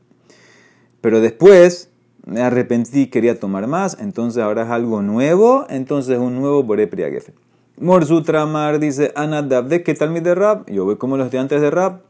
Pero 1.02 1.22
después 1.22 1.90
me 2.26 2.42
arrepentí, 2.42 3.08
quería 3.08 3.40
tomar 3.40 3.68
más, 3.68 3.98
entonces 4.00 4.42
ahora 4.42 4.64
es 4.64 4.70
algo 4.70 5.02
nuevo, 5.02 5.66
entonces 5.70 6.18
un 6.18 6.36
nuevo 6.36 6.64
Boré 6.64 6.88
Priagefe. 6.88 7.34
Morzutramar 7.78 8.80
dice, 8.80 9.12
Anadab, 9.16 9.68
¿de 9.68 9.84
qué 9.84 9.94
tal 9.94 10.12
mi 10.12 10.22
de 10.22 10.34
rap? 10.34 10.70
Yo 10.70 10.86
voy 10.86 10.96
como 10.96 11.18
los 11.18 11.26
estudiantes 11.26 11.62
de 11.62 11.70
rap. 11.70 12.04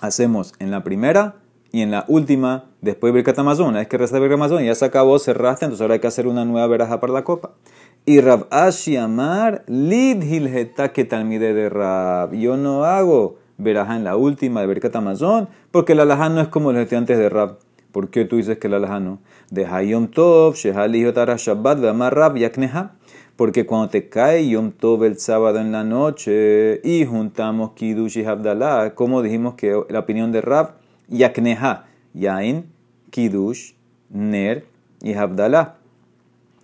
Hacemos 0.00 0.54
en 0.60 0.70
la 0.70 0.84
primera 0.84 1.34
y 1.72 1.82
en 1.82 1.90
la 1.90 2.04
última, 2.06 2.66
después 2.80 3.12
de 3.12 3.16
Birkat 3.16 3.38
Amazon, 3.40 3.76
es 3.76 3.88
que 3.88 3.98
resta 3.98 4.18
Birkat 4.20 4.36
Amazon, 4.36 4.62
ya 4.62 4.74
se 4.74 4.84
acabó, 4.84 5.18
cerraste, 5.18 5.64
entonces 5.64 5.82
ahora 5.82 5.94
hay 5.94 6.00
que 6.00 6.06
hacer 6.06 6.28
una 6.28 6.44
nueva 6.44 6.68
veraja 6.68 7.00
para 7.00 7.12
la 7.12 7.24
copa. 7.24 7.50
Y 8.06 8.20
Rab 8.20 8.46
Ashi 8.50 8.96
Amar, 8.96 9.64
Lid 9.66 10.22
Hilgeta 10.22 10.92
que 10.92 11.04
talmide 11.04 11.52
de 11.52 11.68
Rab. 11.68 12.32
Yo 12.32 12.56
no 12.56 12.84
hago 12.84 13.39
veraja 13.62 13.96
en 13.96 14.04
la 14.04 14.16
última 14.16 14.60
de 14.60 14.66
Birkat 14.66 14.94
Amazon, 14.96 15.48
porque 15.70 15.92
el 15.92 16.00
alajá 16.00 16.28
no 16.28 16.40
es 16.40 16.48
como 16.48 16.72
los 16.72 16.82
estudiantes 16.82 17.18
de 17.18 17.28
Rab. 17.28 17.58
¿Por 17.92 18.10
qué 18.10 18.24
tú 18.24 18.36
dices 18.36 18.58
que 18.58 18.68
el 18.68 18.74
alajá 18.74 19.00
no? 19.00 19.18
De 19.50 19.66
Hayom 19.66 20.08
Tov, 20.08 20.54
Shehal 20.54 20.94
Yotara 20.94 21.36
Shabbat, 21.36 21.84
Amar 21.84 22.14
Rab, 22.14 22.36
Yakneha. 22.36 22.92
Porque 23.36 23.64
cuando 23.64 23.88
te 23.88 24.08
cae 24.08 24.48
Yom 24.48 24.70
Tov 24.70 25.04
el 25.04 25.18
sábado 25.18 25.60
en 25.60 25.72
la 25.72 25.82
noche 25.82 26.80
y 26.84 27.06
juntamos 27.06 27.72
Kiddush 27.72 28.18
y 28.18 28.24
Abdallah, 28.24 28.94
como 28.94 29.22
dijimos 29.22 29.54
que 29.54 29.80
la 29.88 30.00
opinión 30.00 30.30
de 30.30 30.42
Rab 30.42 30.74
Yakneha, 31.10 31.86
Yain, 32.14 32.70
Kiddush, 33.10 33.72
Ner 34.10 34.64
y 35.02 35.14
Habdalah. 35.14 35.76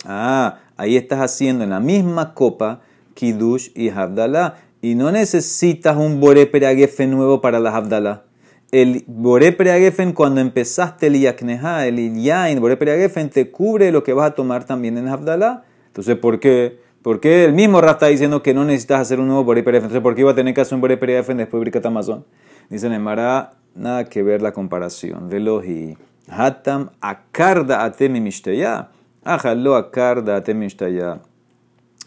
Ah, 0.05 0.61
ahí 0.77 0.97
estás 0.97 1.21
haciendo 1.21 1.65
en 1.65 1.71
la 1.71 1.81
misma 1.81 2.35
copa 2.35 2.81
Kiddush 3.15 3.71
y 3.75 3.91
Habdalah. 3.91 4.59
Y 4.87 4.95
no 4.95 5.11
necesitas 5.11 5.97
un 5.97 6.21
Boré 6.21 6.47
Pereagefen 6.47 7.11
nuevo 7.11 7.41
para 7.41 7.59
las 7.59 7.75
Abdalá. 7.75 8.23
El 8.71 9.03
Boré 9.09 9.51
Pereagefen, 9.51 10.13
cuando 10.13 10.41
empezaste 10.41 11.09
el 11.09 11.19
Yakneha, 11.19 11.89
el 11.89 12.15
Yain, 12.23 12.61
Boré 12.61 12.77
Pereagefen, 12.77 13.29
te 13.29 13.51
cubre 13.51 13.91
lo 13.91 14.05
que 14.05 14.13
vas 14.13 14.31
a 14.31 14.35
tomar 14.37 14.63
también 14.63 14.97
en 14.97 15.09
Abdalá. 15.09 15.65
Entonces, 15.89 16.17
¿por 16.17 16.39
qué? 16.39 16.79
Porque 17.03 17.45
el 17.45 17.53
mismo 17.53 17.81
Ra 17.81 17.93
está 17.93 18.07
diciendo 18.07 18.45
que 18.45 18.55
no 18.55 18.65
necesitas 18.65 19.01
hacer 19.01 19.19
un 19.19 19.27
nuevo 19.27 19.43
Boré 19.43 19.65
Pereagefen. 19.65 19.89
Entonces, 19.89 20.05
¿por 20.05 20.15
qué 20.15 20.21
iba 20.21 20.31
a 20.31 20.37
tener 20.37 20.55
que 20.55 20.61
hacer 20.61 20.77
un 20.77 20.83
Boré 20.83 20.97
Pereagefen 20.97 21.39
después 21.39 21.59
de 21.59 21.65
Birkat 21.65 21.87
Amazon? 21.87 22.25
Dice 22.71 22.89
Nemara, 22.89 23.55
nada 23.75 24.05
que 24.05 24.23
ver 24.23 24.41
la 24.41 24.53
comparación. 24.53 25.29
Velohi. 25.29 25.99
Hatam 26.29 26.91
akarda 27.01 27.83
atemi 27.83 28.21
mishtaya. 28.21 28.91
Ajalo 29.25 29.75
akarda 29.75 30.37
atemi 30.37 30.61
mishtaya. 30.61 31.19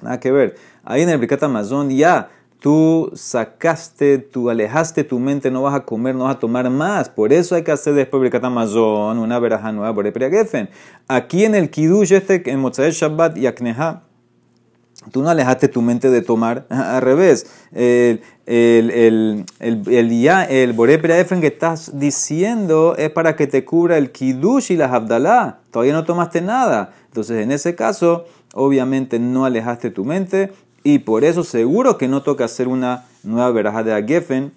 Nada 0.02 0.18
que 0.22 0.32
ver. 0.32 0.56
Ahí 0.86 1.02
en 1.02 1.10
el 1.10 1.18
Birkat 1.18 1.44
Amazon 1.44 1.90
ya 1.90 2.30
tú 2.60 3.12
sacaste, 3.14 4.18
tú 4.18 4.50
alejaste 4.50 5.04
tu 5.04 5.20
mente, 5.20 5.50
no 5.50 5.62
vas 5.62 5.76
a 5.76 5.86
comer, 5.86 6.16
no 6.16 6.26
vas 6.26 6.36
a 6.36 6.40
tomar 6.40 6.70
más. 6.70 7.10
Por 7.10 7.34
eso 7.34 7.56
hay 7.56 7.64
que 7.64 7.72
hacer 7.72 7.94
después 7.94 8.22
Birkat 8.22 8.44
Amazon, 8.44 9.18
una 9.18 9.40
veraja 9.40 9.72
nueva 9.72 9.94
por 9.94 10.12
Gefen. 10.12 10.70
Aquí 11.08 11.46
en 11.46 11.56
el 11.56 11.70
Kiddush 11.70 12.14
este, 12.14 12.50
en 12.50 12.60
Mozael 12.60 12.92
Shabbat 12.92 13.38
y 13.38 13.48
Akneha, 13.48 14.04
Tú 15.14 15.24
no 15.24 15.30
alejaste 15.30 15.70
tu 15.70 15.82
mente 15.82 16.10
de 16.10 16.22
tomar, 16.22 16.66
al 16.70 17.02
revés. 17.02 17.48
El, 17.72 18.22
el, 18.46 18.92
el, 18.92 19.46
el, 19.60 19.88
el, 19.88 21.12
el 21.12 21.42
que 21.42 21.48
estás 21.48 21.98
diciendo 21.98 22.96
es 22.98 23.10
para 23.10 23.36
que 23.38 23.48
te 23.48 23.64
cubra 23.64 23.98
el 23.98 24.12
Kiddush 24.12 24.74
y 24.74 24.76
la 24.76 24.94
Abdalá. 24.94 25.60
Todavía 25.72 25.94
no 25.94 26.04
tomaste 26.04 26.42
nada. 26.42 26.94
Entonces, 27.08 27.42
en 27.42 27.52
ese 27.52 27.76
caso, 27.76 28.26
obviamente 28.54 29.20
no 29.20 29.46
alejaste 29.46 29.90
tu 29.90 30.04
mente 30.04 30.52
y 30.84 31.00
por 31.00 31.24
eso 31.24 31.44
seguro 31.44 31.98
que 31.98 32.08
no 32.08 32.24
toca 32.24 32.46
hacer 32.46 32.68
una 32.68 33.06
nueva 33.24 33.52
veraja 33.52 33.84
de 33.84 33.94
Agefen 33.94 34.54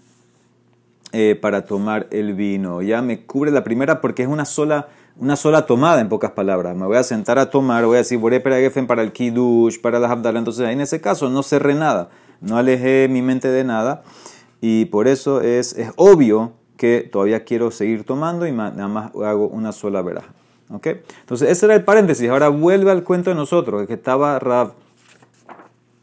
eh, 1.12 1.38
para 1.40 1.64
tomar 1.64 2.06
el 2.10 2.34
vino. 2.34 2.80
Ya 2.80 3.02
me 3.02 3.26
cubre 3.26 3.50
la 3.50 3.64
primera 3.64 4.00
porque 4.00 4.22
es 4.22 4.28
una 4.28 4.44
sola, 4.44 4.88
una 5.18 5.36
sola 5.36 5.66
tomada, 5.66 6.00
en 6.00 6.08
pocas 6.08 6.30
palabras. 6.30 6.76
Me 6.76 6.86
voy 6.86 6.96
a 6.96 7.02
sentar 7.02 7.38
a 7.38 7.50
tomar, 7.50 7.84
voy 7.84 7.96
a 7.96 7.98
decir, 7.98 8.18
voy 8.18 8.34
a 8.34 8.36
Agefen 8.36 8.86
para 8.86 9.02
el 9.02 9.12
Kiddush, 9.12 9.80
para 9.80 9.98
las 9.98 10.10
Abdalá. 10.10 10.38
Entonces, 10.38 10.68
en 10.68 10.80
ese 10.80 11.00
caso 11.00 11.28
no 11.28 11.42
cerré 11.42 11.74
nada, 11.74 12.08
no 12.40 12.56
alejé 12.56 13.08
mi 13.10 13.20
mente 13.20 13.48
de 13.48 13.64
nada. 13.64 14.02
Y 14.60 14.86
por 14.86 15.08
eso 15.08 15.40
es, 15.40 15.76
es 15.76 15.90
obvio 15.96 16.52
que 16.76 17.08
todavía 17.10 17.44
quiero 17.44 17.70
seguir 17.72 18.04
tomando 18.04 18.46
y 18.46 18.52
nada 18.52 18.88
más 18.88 19.12
hago 19.16 19.48
una 19.48 19.72
sola 19.72 20.02
veraja. 20.02 20.32
¿Okay? 20.70 21.02
Entonces, 21.20 21.50
ese 21.50 21.66
era 21.66 21.74
el 21.74 21.84
paréntesis. 21.84 22.30
Ahora 22.30 22.48
vuelve 22.48 22.90
al 22.90 23.02
cuento 23.02 23.28
de 23.28 23.36
nosotros, 23.36 23.86
que 23.86 23.94
estaba 23.94 24.38
Rav 24.38 24.72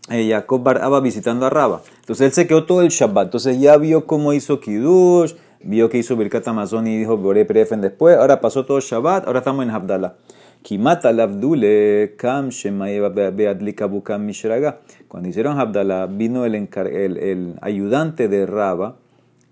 Jacob 0.10 0.64
Bar 0.64 1.02
visitando 1.02 1.46
a 1.46 1.50
Raba. 1.50 1.82
Entonces 2.02 2.28
él 2.28 2.34
se 2.34 2.48
quedó 2.48 2.66
todo 2.66 2.82
el 2.82 2.90
Shabbat. 2.90 3.26
Entonces 3.26 3.60
ya 3.60 3.78
vio 3.78 4.06
cómo 4.06 4.34
hizo 4.34 4.60
Kiddush, 4.60 5.34
vio 5.62 5.90
que 5.90 5.98
hizo 6.00 6.16
Birkat 6.16 6.48
Amazon 6.48 6.88
y 6.88 6.98
dijo 6.98 7.18
Boré 7.18 7.46
Prefen 7.46 7.82
después. 7.82 8.18
Ahora 8.18 8.42
pasó 8.42 8.66
todo 8.66 8.80
Shabbat, 8.80 9.28
ahora 9.28 9.40
estamos 9.40 9.64
en 9.64 9.72
Abdallah. 9.72 10.16
Kimata 10.62 11.14
Lavdule 11.14 12.16
Kam 12.18 12.50
Beadlika 12.50 13.86
Bukam 13.86 14.26
Mishraga. 14.26 14.80
Cuando 15.08 15.30
hicieron 15.30 15.60
Abdallah, 15.60 16.08
vino 16.08 16.46
el, 16.46 16.56
el, 16.56 17.18
el 17.18 17.56
ayudante 17.62 18.28
de 18.28 18.46
Raba 18.46 18.98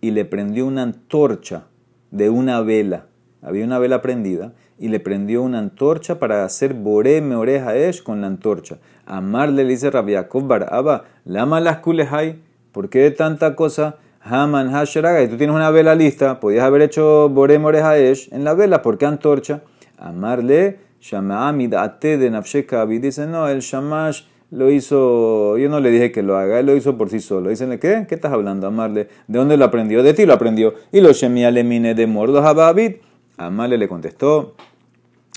y 0.01 0.11
le 0.11 0.25
prendió 0.25 0.65
una 0.65 0.83
antorcha 0.83 1.63
de 2.11 2.29
una 2.29 2.61
vela. 2.61 3.05
Había 3.41 3.63
una 3.63 3.79
vela 3.79 4.01
prendida 4.01 4.53
y 4.79 4.89
le 4.89 5.00
prendió 5.00 5.41
una 5.41 5.60
antorcha 5.60 6.19
para 6.19 6.43
hacer 6.46 6.74
boré 6.74 7.22
me 7.22 7.36
oreja 7.36 7.75
esh 7.75 8.03
con 8.03 8.22
la 8.22 8.27
antorcha. 8.27 8.77
Amarle 9.05 9.63
le 9.63 9.69
dice 9.72 9.89
Rabbi 9.89 10.15
Bar 10.43 10.67
Abba, 10.72 11.05
lama 11.25 11.60
las 11.60 11.77
kulehai, 11.77 12.39
¿por 12.72 12.89
qué 12.89 13.10
tanta 13.12 13.55
cosa? 13.55 13.96
Haman 14.22 14.72
hashraga, 14.72 15.24
y 15.24 15.29
tú 15.29 15.38
tienes 15.38 15.55
una 15.55 15.72
vela 15.72 15.96
lista, 15.96 16.39
podías 16.39 16.65
haber 16.65 16.81
hecho 16.81 17.29
boré 17.29 17.60
me 17.60 17.65
oreja 17.65 17.98
esh 17.98 18.27
en 18.34 18.43
la 18.43 18.53
vela, 18.53 18.81
¿por 18.81 18.98
qué 18.98 19.05
antorcha? 19.05 19.62
Amarle, 19.98 20.79
Shamamid 21.00 21.74
ate 21.74 22.17
de 22.17 22.29
nafshekabi, 22.29 23.00
dice 23.00 23.25
no, 23.25 23.48
el 23.48 23.62
shamash 23.62 24.24
lo 24.50 24.72
hizo, 24.72 25.57
yo 25.57 25.69
no 25.69 25.79
le 25.79 25.91
dije 25.91 26.12
que 26.12 26.24
lo 26.24 26.38
haga, 26.38 26.60
él 26.60 26.65
lo 26.65 26.75
hizo 26.75 26.98
por 26.98 27.10
sí 27.10 27.19
solo. 27.19 27.50
Dicen, 27.50 27.77
¿qué? 27.79 28.05
¿Qué 28.07 28.15
estás 28.15 28.31
hablando, 28.31 28.67
Amarle? 28.67 29.10
¿De 29.27 29.39
dónde 29.39 29.57
lo 29.57 29.65
aprendió? 29.65 30.03
De 30.03 30.13
ti 30.13 30.25
lo 30.25 30.34
aprendió. 30.34 30.74
Y 30.91 31.01
lo 31.01 31.12
shemia 31.12 31.51
le 31.51 31.65
mine 31.65 31.96
de 31.96 32.07
mordo 32.07 32.41
hababit. 32.46 33.01
Amarle 33.38 33.77
le 33.77 33.88
contestó, 33.88 34.56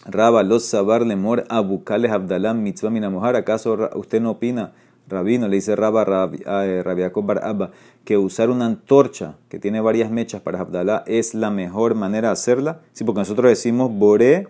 Raba, 0.07 0.43
los 0.43 0.65
sabar 0.65 1.05
lemor 1.05 1.45
abukales 1.51 2.11
abdalam 2.11 2.63
mitzvah 2.63 2.91
minamojar. 2.91 3.37
¿Acaso 3.37 3.91
usted 3.95 4.21
no 4.23 4.31
opina, 4.31 4.73
rabino? 5.07 5.47
Le 5.47 5.57
dice 5.57 5.77
Raba 5.77 6.05
Rabiakob 6.05 7.27
Bar 7.27 7.45
Abba, 7.45 7.71
que 8.05 8.17
usar 8.17 8.49
una 8.49 8.65
antorcha 8.65 9.37
que 9.51 9.59
tiene 9.59 9.83
varias 9.83 10.11
mechas 10.11 10.41
para 10.41 10.61
Abdalá 10.61 11.05
es 11.07 11.35
la 11.35 11.51
mejor 11.51 11.95
manera 11.95 12.29
de 12.29 12.33
hacerla. 12.33 12.81
Sí, 12.93 13.05
porque 13.05 13.21
nosotros 13.21 13.51
decimos 13.51 13.91
boré 13.93 14.49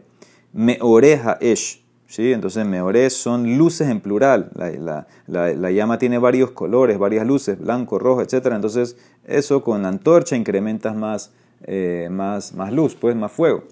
me 0.53 0.79
oreja 0.81 1.37
esh. 1.41 1.85
¿Sí? 2.07 2.33
Entonces, 2.33 2.67
meore 2.67 3.09
son 3.11 3.57
luces 3.57 3.89
en 3.89 4.01
plural. 4.01 4.51
La, 4.57 5.07
la, 5.29 5.71
llama 5.71 5.99
tiene 5.99 6.19
varios 6.19 6.51
colores, 6.51 6.99
varias 6.99 7.25
luces, 7.25 7.57
blanco, 7.61 8.01
rojo, 8.01 8.21
etc. 8.21 8.47
Entonces, 8.47 8.97
eso 9.25 9.63
con 9.63 9.83
la 9.83 9.89
antorcha 9.89 10.35
incrementas 10.35 10.97
más, 10.97 11.33
eh, 11.65 12.09
más, 12.11 12.55
más 12.55 12.73
luz, 12.73 12.95
pues 12.95 13.17
más 13.17 13.33
fuego. 13.33 13.65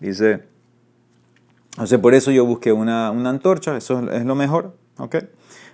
Dice, 0.00 0.44
entonces 1.70 1.98
por 1.98 2.14
eso 2.14 2.30
yo 2.30 2.44
busqué 2.44 2.72
una, 2.72 3.10
una 3.10 3.30
antorcha, 3.30 3.76
eso 3.76 4.10
es 4.10 4.24
lo 4.24 4.34
mejor, 4.34 4.74
¿ok? 4.98 5.16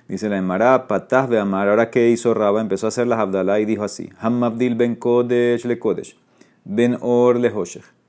Dice 0.08 0.30
la 0.30 0.38
Emara, 0.38 0.88
pataz 0.88 1.30
amar. 1.32 1.68
Ahora 1.68 1.90
que 1.90 2.08
hizo 2.08 2.32
Raba, 2.32 2.62
empezó 2.62 2.86
a 2.86 2.88
hacer 2.88 3.06
las 3.06 3.18
Abdalá 3.18 3.60
y 3.60 3.66
dijo 3.66 3.84
así: 3.84 4.08
Hammabdil 4.18 4.74
ben 4.74 4.96
Kodesh 4.96 5.66
le 5.66 5.78
Kodesh, 5.78 6.16
ben 6.64 6.96
Or 7.02 7.38
le 7.38 7.52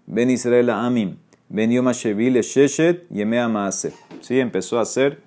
ben 0.05 0.29
Israel 0.29 0.69
Amim, 0.69 1.17
ben 1.49 1.71
Yom 1.71 1.87
le 1.87 2.41
Sheshet, 2.41 3.09
Yeme 3.09 3.45
Maase. 3.49 3.91
Sí, 4.21 4.39
empezó 4.39 4.79
a 4.79 4.83
hacer 4.83 5.19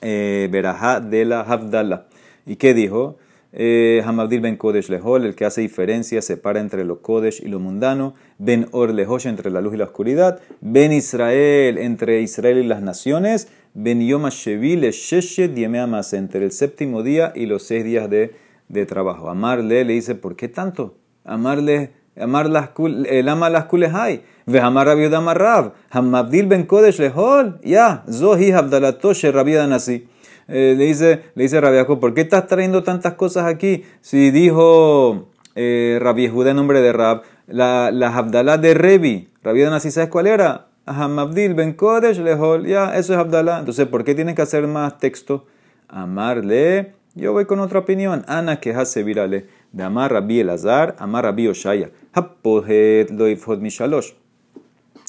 eh, 0.00 0.48
de 0.50 1.24
la 1.24 1.40
Abdalá. 1.42 2.06
¿Y 2.44 2.56
qué 2.56 2.74
dijo? 2.74 3.16
Eh, 3.54 4.02
Hamabdil 4.06 4.40
ben 4.40 4.56
Kodesh 4.56 4.88
Lehol, 4.88 5.26
el 5.26 5.34
que 5.34 5.44
hace 5.44 5.60
diferencia, 5.60 6.22
separa 6.22 6.60
entre 6.60 6.84
lo 6.84 7.02
Kodesh 7.02 7.42
y 7.44 7.48
lo 7.48 7.58
mundano. 7.60 8.14
Ben 8.38 8.66
Or 8.72 8.94
Lehosh, 8.94 9.26
entre 9.26 9.50
la 9.50 9.60
luz 9.60 9.74
y 9.74 9.76
la 9.76 9.84
oscuridad. 9.84 10.40
Ben 10.60 10.92
Israel, 10.92 11.76
entre 11.78 12.22
Israel 12.22 12.58
y 12.58 12.64
las 12.64 12.82
naciones. 12.82 13.48
Ben 13.74 14.00
Yom 14.00 14.28
Shevil 14.28 14.82
Sheshet 14.90 15.56
Amas, 15.76 16.14
entre 16.14 16.44
el 16.44 16.52
séptimo 16.52 17.02
día 17.02 17.32
y 17.34 17.46
los 17.46 17.62
seis 17.64 17.84
días 17.84 18.08
de, 18.08 18.34
de 18.68 18.86
trabajo. 18.86 19.28
Amarle 19.28 19.84
le 19.84 19.92
dice, 19.92 20.14
¿por 20.14 20.34
qué 20.34 20.48
tanto? 20.48 20.96
Amarle, 21.24 21.92
amar 22.18 22.48
las 22.48 22.70
el 23.06 23.28
ama 23.28 23.50
las 23.50 23.66
kulehai. 23.66 24.22
Ve 24.46 24.60
amar 24.60 24.86
Rabiud 24.86 25.12
Amarrav. 25.12 25.72
Hamabdil 25.90 26.46
ben 26.46 26.64
Kodesh 26.64 26.98
Lehol. 26.98 27.60
Ya, 27.62 28.02
Zohi 28.10 28.50
Abdalatoshe 28.50 29.30
Rabiud 29.30 29.68
Nasi. 29.68 30.08
Eh, 30.54 30.74
le 30.76 30.84
dice, 30.84 31.22
le 31.34 31.44
dice 31.44 31.62
Rabbi 31.62 31.82
¿por 31.96 32.12
qué 32.12 32.20
estás 32.20 32.46
trayendo 32.46 32.82
tantas 32.82 33.14
cosas 33.14 33.46
aquí? 33.46 33.84
Si 34.02 34.30
dijo 34.30 35.28
eh, 35.54 35.98
Rabbi 35.98 36.28
Judá 36.28 36.50
en 36.50 36.56
nombre 36.56 36.82
de 36.82 36.92
Rab, 36.92 37.22
la, 37.46 37.90
la 37.90 38.14
Abdalá 38.14 38.58
de 38.58 38.74
Revi, 38.74 39.30
Rabbi 39.42 39.62
Nasi, 39.62 39.90
¿sabes 39.90 40.10
cuál 40.10 40.26
era? 40.26 40.66
Ahamabdil 40.84 41.54
ben 41.54 41.72
Kodesh 41.72 42.18
lehol, 42.18 42.66
ya, 42.66 42.94
eso 42.96 43.14
es 43.14 43.18
Abdalá. 43.18 43.60
Entonces, 43.60 43.86
¿por 43.86 44.04
qué 44.04 44.14
tienes 44.14 44.34
que 44.34 44.42
hacer 44.42 44.66
más 44.66 44.98
texto? 44.98 45.46
Amarle, 45.88 46.92
yo 47.14 47.32
voy 47.32 47.46
con 47.46 47.58
otra 47.60 47.78
opinión. 47.78 48.22
Ana 48.28 48.60
que 48.60 48.74
hace 48.74 49.02
virale, 49.02 49.46
de 49.72 49.82
amar 49.82 50.12
Rabbi 50.12 50.40
Elazar, 50.40 50.96
amar 50.98 51.24
Rabbi 51.24 51.48
Oshaya. 51.48 51.88
Hapohet 52.12 53.10
lo 53.10 53.26
ifhod 53.26 53.60
mishalosh. 53.60 54.12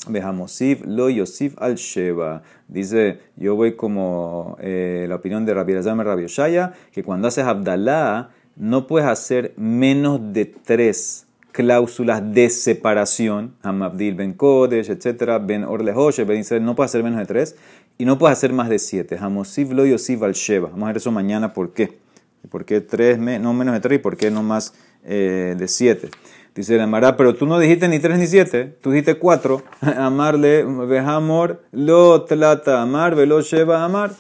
Behamosiv 0.07 0.85
lo 0.85 1.09
Yosif 1.09 1.55
al 1.61 1.75
Sheba. 1.75 2.43
Dice, 2.67 3.19
yo 3.35 3.55
voy 3.55 3.75
como 3.75 4.57
eh, 4.59 5.05
la 5.07 5.15
opinión 5.15 5.45
de 5.45 5.53
Rabbi 5.53 5.73
Elazar 5.73 5.97
Rabbi 5.97 6.25
Oshaya, 6.25 6.73
que 6.91 7.03
cuando 7.03 7.27
haces 7.27 7.45
Abdalá 7.45 8.29
no 8.55 8.87
puedes 8.87 9.07
hacer 9.07 9.53
menos 9.57 10.19
de 10.33 10.45
tres 10.45 11.25
cláusulas 11.51 12.33
de 12.33 12.49
separación, 12.49 13.55
Hamabdil 13.61 14.15
Ben 14.15 14.33
Kodesh, 14.33 14.89
etc., 14.89 15.39
Ben 15.41 15.63
Orlehoshe, 15.63 16.23
Ben 16.25 16.39
Israel, 16.39 16.65
no 16.65 16.75
puedes 16.75 16.91
hacer 16.91 17.03
menos 17.03 17.19
de 17.19 17.25
tres, 17.25 17.55
y 17.97 18.05
no 18.05 18.17
puedes 18.17 18.37
hacer 18.37 18.51
más 18.53 18.69
de 18.69 18.79
siete. 18.79 19.17
Hamosiv 19.19 19.71
lo 19.71 19.85
Yosif 19.85 20.21
al 20.23 20.33
Sheba. 20.33 20.69
Vamos 20.69 20.83
a 20.83 20.87
ver 20.87 20.97
eso 20.97 21.11
mañana, 21.11 21.53
¿por 21.53 21.73
qué? 21.73 21.99
¿Por 22.49 22.65
qué 22.65 22.81
tres, 22.81 23.17
no 23.17 23.53
menos 23.53 23.73
de 23.73 23.79
tres 23.79 23.99
y 23.99 24.01
por 24.01 24.17
qué 24.17 24.29
no 24.29 24.43
más 24.43 24.73
eh, 25.05 25.55
de 25.57 25.67
siete? 25.67 26.09
Dice 26.55 26.77
la 26.77 26.85
Mara, 26.85 27.17
pero 27.17 27.33
tú 27.33 27.47
no 27.47 27.57
dijiste 27.57 27.87
ni 27.87 27.97
tres 27.97 28.19
ni 28.19 28.27
siete, 28.27 28.77
tú 28.79 28.91
dijiste 28.91 29.15
cuatro. 29.15 29.63
Amarle, 29.81 30.63
amor, 30.99 31.63
lo 31.71 32.23
trata 32.25 32.79
amar, 32.79 33.15
velo 33.15 33.39
lleva 33.41 33.83
amar. 33.83 34.11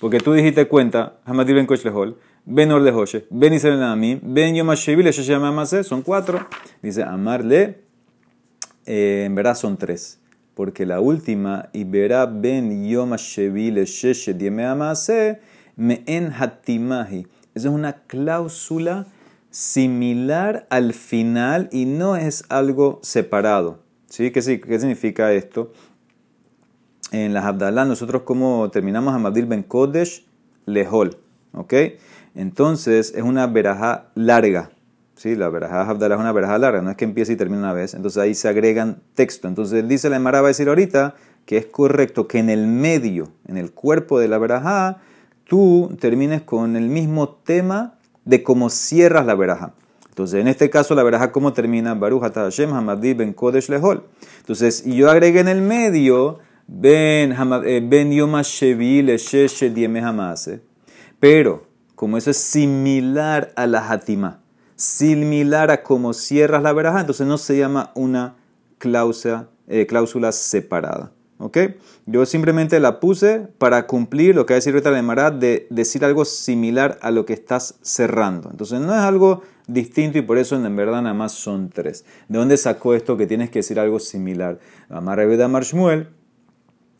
Porque 0.00 0.18
tú 0.18 0.32
dijiste 0.32 0.66
cuenta, 0.66 1.18
Hamadir 1.24 1.54
ben 1.54 1.66
Lehol, 1.84 2.16
ben 2.44 2.72
or 2.72 2.80
lehoshe, 2.80 3.26
ben 3.30 3.52
Israel 3.52 3.84
amim, 3.84 4.18
ben 4.20 4.56
yomashevile, 4.56 5.12
se 5.12 5.22
llama 5.22 5.64
son 5.64 6.02
cuatro. 6.02 6.44
Dice 6.82 7.04
amarle, 7.04 7.82
eh, 8.84 9.22
en 9.26 9.36
verdad 9.36 9.54
son 9.54 9.76
tres. 9.76 10.18
Porque 10.54 10.86
la 10.86 11.00
última, 11.00 11.68
y 11.72 11.84
verá 11.84 12.26
ben 12.26 12.88
yomashevile, 12.88 13.84
sheshe, 13.84 14.34
dieme 14.34 14.64
amase, 14.64 15.38
me 15.76 16.02
en 16.06 16.32
hatimahi 16.32 17.28
Esa 17.54 17.68
es 17.68 17.74
una 17.74 17.92
cláusula 17.92 19.06
similar 19.56 20.66
al 20.68 20.92
final 20.92 21.70
y 21.72 21.86
no 21.86 22.14
es 22.14 22.44
algo 22.50 23.00
separado. 23.02 23.78
¿Sí? 24.06 24.30
¿Qué, 24.30 24.42
qué 24.60 24.78
significa 24.78 25.32
esto? 25.32 25.72
En 27.10 27.32
las 27.32 27.46
Abdalá, 27.46 27.86
nosotros 27.86 28.22
como 28.22 28.68
terminamos 28.70 29.14
Hamadil 29.14 29.46
Ben 29.46 29.62
Kodesh 29.62 30.26
Lehol. 30.66 31.16
¿Ok? 31.54 31.72
Entonces 32.34 33.14
es 33.16 33.22
una 33.22 33.46
verajá 33.46 34.08
larga. 34.14 34.72
¿sí? 35.14 35.34
La 35.34 35.48
verajá 35.48 35.88
Abdalá 35.88 36.16
es 36.16 36.20
una 36.20 36.32
verajá 36.32 36.58
larga, 36.58 36.82
no 36.82 36.90
es 36.90 36.96
que 36.98 37.06
empiece 37.06 37.32
y 37.32 37.36
termine 37.36 37.60
una 37.60 37.72
vez. 37.72 37.94
Entonces 37.94 38.18
ahí 38.22 38.34
se 38.34 38.48
agregan 38.48 39.00
texto. 39.14 39.48
Entonces 39.48 39.88
dice 39.88 40.10
la 40.10 40.16
Emara 40.16 40.42
va 40.42 40.48
a 40.48 40.50
decir 40.50 40.68
ahorita 40.68 41.14
que 41.46 41.56
es 41.56 41.64
correcto 41.64 42.28
que 42.28 42.40
en 42.40 42.50
el 42.50 42.66
medio, 42.66 43.30
en 43.48 43.56
el 43.56 43.72
cuerpo 43.72 44.18
de 44.18 44.28
la 44.28 44.36
verajá, 44.36 44.98
tú 45.44 45.96
termines 45.98 46.42
con 46.42 46.76
el 46.76 46.90
mismo 46.90 47.30
tema 47.30 47.95
de 48.26 48.42
cómo 48.42 48.68
cierras 48.68 49.24
la 49.24 49.34
verajá. 49.34 49.72
Entonces, 50.10 50.40
en 50.40 50.48
este 50.48 50.68
caso, 50.68 50.94
la 50.94 51.02
verajá, 51.02 51.32
¿cómo 51.32 51.52
termina? 51.52 51.94
Baruch 51.94 52.22
Hashem 52.34 52.72
Hamadi 52.72 53.14
Ben 53.14 53.32
Kodesh 53.32 53.68
Lehol. 53.68 54.04
Entonces, 54.38 54.82
y 54.86 54.96
yo 54.96 55.10
agregué 55.10 55.40
en 55.40 55.48
el 55.48 55.62
medio, 55.62 56.38
Ben, 56.66 57.32
eh, 57.64 57.80
ben 57.82 58.10
Yom 58.10 58.32
Le 58.32 60.00
Hamase. 60.00 60.60
Pero, 61.20 61.66
como 61.94 62.18
eso 62.18 62.30
es 62.30 62.38
similar 62.38 63.52
a 63.56 63.66
la 63.66 63.88
Hatima, 63.88 64.40
similar 64.74 65.70
a 65.70 65.82
cómo 65.82 66.12
cierras 66.12 66.62
la 66.62 66.72
verajá, 66.72 67.00
entonces 67.00 67.26
no 67.26 67.38
se 67.38 67.56
llama 67.56 67.92
una 67.94 68.34
cláusula, 68.78 69.48
eh, 69.68 69.86
cláusula 69.86 70.32
separada. 70.32 71.12
¿Ok? 71.38 71.58
Yo 72.06 72.24
simplemente 72.24 72.80
la 72.80 72.98
puse 72.98 73.46
para 73.58 73.86
cumplir 73.86 74.34
lo 74.34 74.46
que 74.46 74.54
va 74.54 74.56
a 74.56 74.60
decir 74.60 74.72
ahorita 74.72 74.90
la 74.90 75.30
de 75.30 75.66
decir 75.68 76.04
algo 76.04 76.24
similar 76.24 76.98
a 77.02 77.10
lo 77.10 77.26
que 77.26 77.34
estás 77.34 77.78
cerrando. 77.82 78.50
Entonces 78.50 78.80
no 78.80 78.94
es 78.94 79.00
algo 79.00 79.42
distinto 79.66 80.16
y 80.16 80.22
por 80.22 80.38
eso 80.38 80.56
en 80.56 80.76
verdad 80.76 81.02
nada 81.02 81.14
más 81.14 81.32
son 81.32 81.68
tres. 81.68 82.06
¿De 82.28 82.38
dónde 82.38 82.56
sacó 82.56 82.94
esto 82.94 83.18
que 83.18 83.26
tienes 83.26 83.50
que 83.50 83.58
decir 83.58 83.78
algo 83.78 84.00
similar? 84.00 84.58
Amar 84.88 85.20
Amar 85.20 85.64
Shmuel, 85.64 86.08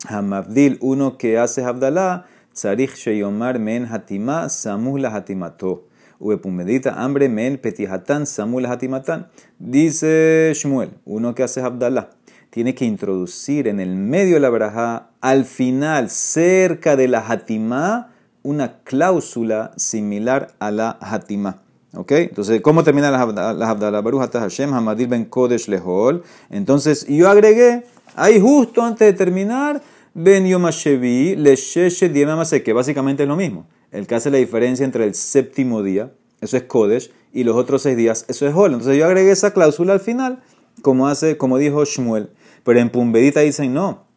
Hamabdil, 0.07 0.77
uno 0.81 1.17
que 1.17 1.39
hace 1.39 1.63
Abdalá, 1.63 2.27
Tzarich 2.53 2.93
Sheyomar 2.95 3.57
Men 3.57 3.87
Hatima, 3.91 4.49
Samuh 4.49 4.99
la 4.99 5.15
Hatimato. 5.15 5.87
Uepumedita, 6.19 7.03
hambre 7.03 7.29
men 7.29 7.57
petihatan, 7.57 8.25
Samuh 8.25 8.59
la 8.59 8.71
Hatimatan. 8.71 9.27
Dice 9.57 10.51
Shmuel, 10.55 10.91
uno 11.05 11.33
que 11.33 11.43
hace 11.43 11.61
Abdalá 11.61 12.16
tiene 12.49 12.75
que 12.75 12.85
introducir 12.85 13.67
en 13.67 13.79
el 13.79 13.95
medio 13.95 14.35
de 14.35 14.39
la 14.39 14.49
braja, 14.49 15.09
al 15.21 15.45
final, 15.45 16.09
cerca 16.09 16.95
de 16.95 17.07
la 17.07 17.19
hatimá, 17.27 18.13
una 18.43 18.79
cláusula 18.83 19.71
similar 19.75 20.53
a 20.59 20.71
la 20.71 20.97
hatimá. 21.01 21.61
¿Ok? 21.93 22.11
Entonces, 22.11 22.61
¿cómo 22.61 22.83
termina 22.83 23.09
la 23.09 23.21
Abdallah 23.21 24.01
Baruch 24.01 24.31
Hashem 24.31 24.73
Hamadil 24.73 25.07
Ben 25.07 25.25
Kodesh 25.25 25.67
Lehol? 25.67 26.23
Entonces, 26.49 27.05
yo 27.07 27.29
agregué, 27.29 27.85
ahí 28.15 28.39
justo 28.39 28.83
antes 28.83 29.07
de 29.07 29.13
terminar, 29.13 29.81
Ben 30.13 30.45
Yomashevi 30.47 31.35
Lesheshe 31.35 32.09
Diemamase, 32.09 32.63
que 32.63 32.73
básicamente 32.73 33.23
es 33.23 33.29
lo 33.29 33.35
mismo. 33.35 33.67
El 33.91 34.07
que 34.07 34.15
hace 34.15 34.31
la 34.31 34.37
diferencia 34.37 34.83
entre 34.83 35.05
el 35.05 35.13
séptimo 35.13 35.81
día, 35.81 36.11
eso 36.41 36.57
es 36.57 36.63
Kodesh, 36.63 37.11
y 37.33 37.43
los 37.43 37.55
otros 37.55 37.81
seis 37.81 37.97
días, 37.97 38.25
eso 38.27 38.47
es 38.47 38.55
Hol. 38.55 38.73
Entonces, 38.73 38.97
yo 38.97 39.05
agregué 39.05 39.31
esa 39.31 39.51
cláusula 39.51 39.93
al 39.93 39.99
final, 39.99 40.39
como, 40.81 41.07
hace, 41.07 41.37
como 41.37 41.57
dijo 41.57 41.83
Shmuel. 41.85 42.29
Pero 42.67 42.81
en 42.81 42.89
Pumbedita 42.89 43.39
dicen 43.39 43.73
no. 43.73 44.07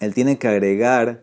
Él 0.00 0.12
tiene 0.12 0.36
que 0.36 0.48
agregar 0.48 1.22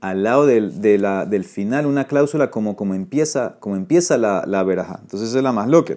al 0.00 0.22
lado 0.22 0.46
del, 0.46 0.80
del 0.80 1.44
final 1.44 1.84
una 1.84 2.06
cláusula 2.06 2.50
como, 2.50 2.74
como 2.74 2.94
empieza, 2.94 3.58
como 3.60 3.76
empieza 3.76 4.16
la, 4.16 4.44
la 4.46 4.62
veraja. 4.62 5.00
Entonces 5.02 5.34
es 5.34 5.42
la 5.42 5.52
más 5.52 5.68
loca. 5.68 5.96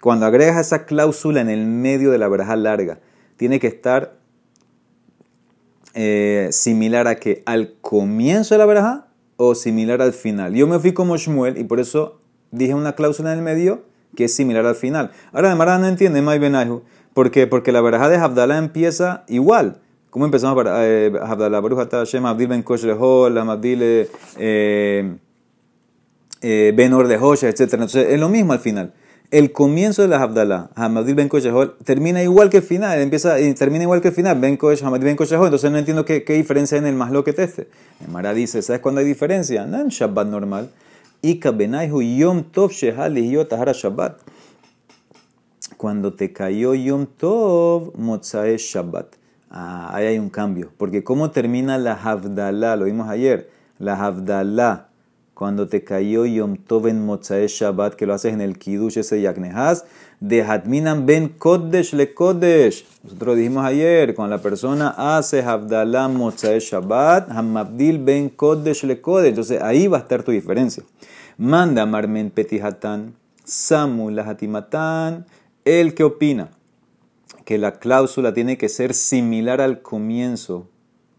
Cuando 0.00 0.26
agregas 0.26 0.66
esa 0.66 0.84
cláusula 0.84 1.40
en 1.40 1.48
el 1.48 1.64
medio 1.64 2.10
de 2.10 2.18
la 2.18 2.26
veraja 2.26 2.56
larga, 2.56 2.98
tiene 3.36 3.60
que 3.60 3.68
estar 3.68 4.16
eh, 5.94 6.48
similar 6.50 7.06
a 7.06 7.20
que 7.20 7.44
al 7.46 7.74
comienzo 7.80 8.56
de 8.56 8.58
la 8.58 8.66
veraja 8.66 9.06
o 9.36 9.54
similar 9.54 10.02
al 10.02 10.12
final. 10.12 10.54
Yo 10.54 10.66
me 10.66 10.80
fui 10.80 10.92
como 10.92 11.16
Shmuel 11.16 11.56
y 11.56 11.62
por 11.62 11.78
eso 11.78 12.20
dije 12.50 12.74
una 12.74 12.96
cláusula 12.96 13.30
en 13.30 13.38
el 13.38 13.44
medio 13.44 13.84
que 14.16 14.24
es 14.24 14.34
similar 14.34 14.66
al 14.66 14.74
final. 14.74 15.12
Ahora, 15.32 15.54
de 15.54 15.56
no 15.78 15.86
entiende, 15.86 16.20
May 16.20 16.40
Benayhu. 16.40 16.82
¿Por 17.18 17.32
qué? 17.32 17.48
Porque 17.48 17.72
la 17.72 17.80
verajá 17.80 18.08
de 18.08 18.16
Abdalá 18.16 18.58
empieza 18.58 19.24
igual. 19.26 19.80
¿Cómo 20.10 20.24
empezamos 20.24 20.54
para 20.54 20.86
eh, 20.86 21.12
Abdalá? 21.20 21.58
Baruch 21.58 21.90
Hashem, 21.90 22.24
Abdil 22.24 22.46
ben 22.46 22.62
Kosh 22.62 22.84
Lehol, 22.84 23.36
Abdil 23.36 23.80
eh, 23.82 25.16
eh, 26.40 26.72
ben 26.76 26.92
Or 26.92 27.10
etc. 27.10 27.60
Entonces 27.60 28.06
es 28.10 28.20
lo 28.20 28.28
mismo 28.28 28.52
al 28.52 28.60
final. 28.60 28.92
El 29.32 29.50
comienzo 29.50 30.02
de 30.02 30.06
la 30.06 30.22
Abdalá, 30.22 30.70
Hamadil 30.76 31.16
ben 31.16 31.28
Kosh 31.28 31.48
termina 31.82 32.22
igual 32.22 32.50
que 32.50 32.58
el 32.58 32.62
final, 32.62 33.00
empieza 33.00 33.34
termina 33.58 33.82
igual 33.82 34.00
que 34.00 34.08
el 34.08 34.14
final, 34.14 34.38
ben 34.38 34.56
Kosh, 34.56 34.84
Hamadil 34.84 35.06
ben 35.06 35.16
Kosh 35.16 35.32
Entonces 35.32 35.72
no 35.72 35.78
entiendo 35.78 36.04
qué, 36.04 36.22
qué 36.22 36.34
diferencia 36.34 36.76
hay 36.76 36.82
en 36.82 36.86
el 36.86 36.94
más 36.94 37.10
lo 37.10 37.24
que 37.24 37.34
este. 37.36 37.66
Mara 38.06 38.32
dice, 38.32 38.62
¿sabes 38.62 38.80
cuándo 38.80 39.00
hay 39.00 39.06
diferencia? 39.08 39.66
No 39.66 39.80
en 39.80 39.88
Shabbat 39.88 40.28
normal. 40.28 40.70
Ika 41.22 41.50
benayhu 41.50 42.00
yom 42.00 42.44
tov 42.44 42.70
shehal 42.70 43.16
tahara 43.48 43.72
Shabbat 43.72 44.18
cuando 45.78 46.12
te 46.12 46.32
cayó 46.32 46.74
Yom 46.74 47.06
Tov, 47.06 47.96
Mozae 47.96 48.58
Shabbat. 48.58 49.14
Ah, 49.48 49.88
ahí 49.94 50.06
hay 50.06 50.18
un 50.18 50.28
cambio. 50.28 50.70
Porque 50.76 51.04
¿cómo 51.04 51.30
termina 51.30 51.78
la 51.78 51.94
Havdalah? 51.94 52.76
Lo 52.76 52.84
vimos 52.84 53.08
ayer. 53.08 53.48
La 53.78 53.94
Havdalah, 53.94 54.88
cuando 55.34 55.68
te 55.68 55.84
cayó 55.84 56.26
Yom 56.26 56.56
Tov 56.56 56.88
en 56.88 57.06
Mozae 57.06 57.46
Shabbat, 57.46 57.94
que 57.94 58.06
lo 58.06 58.14
haces 58.14 58.34
en 58.34 58.40
el 58.40 58.58
Kiddush, 58.58 58.98
ese 58.98 59.22
Yaknehaz, 59.22 59.84
de 60.18 60.42
Hatminan 60.42 61.06
ben 61.06 61.28
Kodesh 61.28 61.94
le 61.94 62.12
Kodesh. 62.12 62.84
Nosotros 63.04 63.36
dijimos 63.36 63.64
ayer, 63.64 64.16
cuando 64.16 64.34
la 64.34 64.42
persona 64.42 65.16
hace 65.16 65.44
Havdalah 65.44 66.08
Mozae 66.08 66.58
Shabbat, 66.58 67.30
Hamabdil 67.30 68.00
ben 68.00 68.30
Kodesh 68.30 68.82
le 68.82 69.00
Kodesh. 69.00 69.28
Entonces 69.28 69.62
ahí 69.62 69.86
va 69.86 69.98
a 69.98 70.00
estar 70.00 70.24
tu 70.24 70.32
diferencia. 70.32 70.82
Manda 71.36 71.86
Marmen 71.86 72.30
Petihatan, 72.30 73.14
Samu 73.44 74.10
la 74.10 74.28
Hatimatan, 74.28 75.24
el 75.68 75.94
que 75.94 76.04
opina 76.04 76.50
que 77.44 77.56
la 77.56 77.78
cláusula 77.78 78.34
tiene 78.34 78.58
que 78.58 78.68
ser 78.68 78.92
similar 78.92 79.60
al 79.60 79.80
comienzo, 79.80 80.68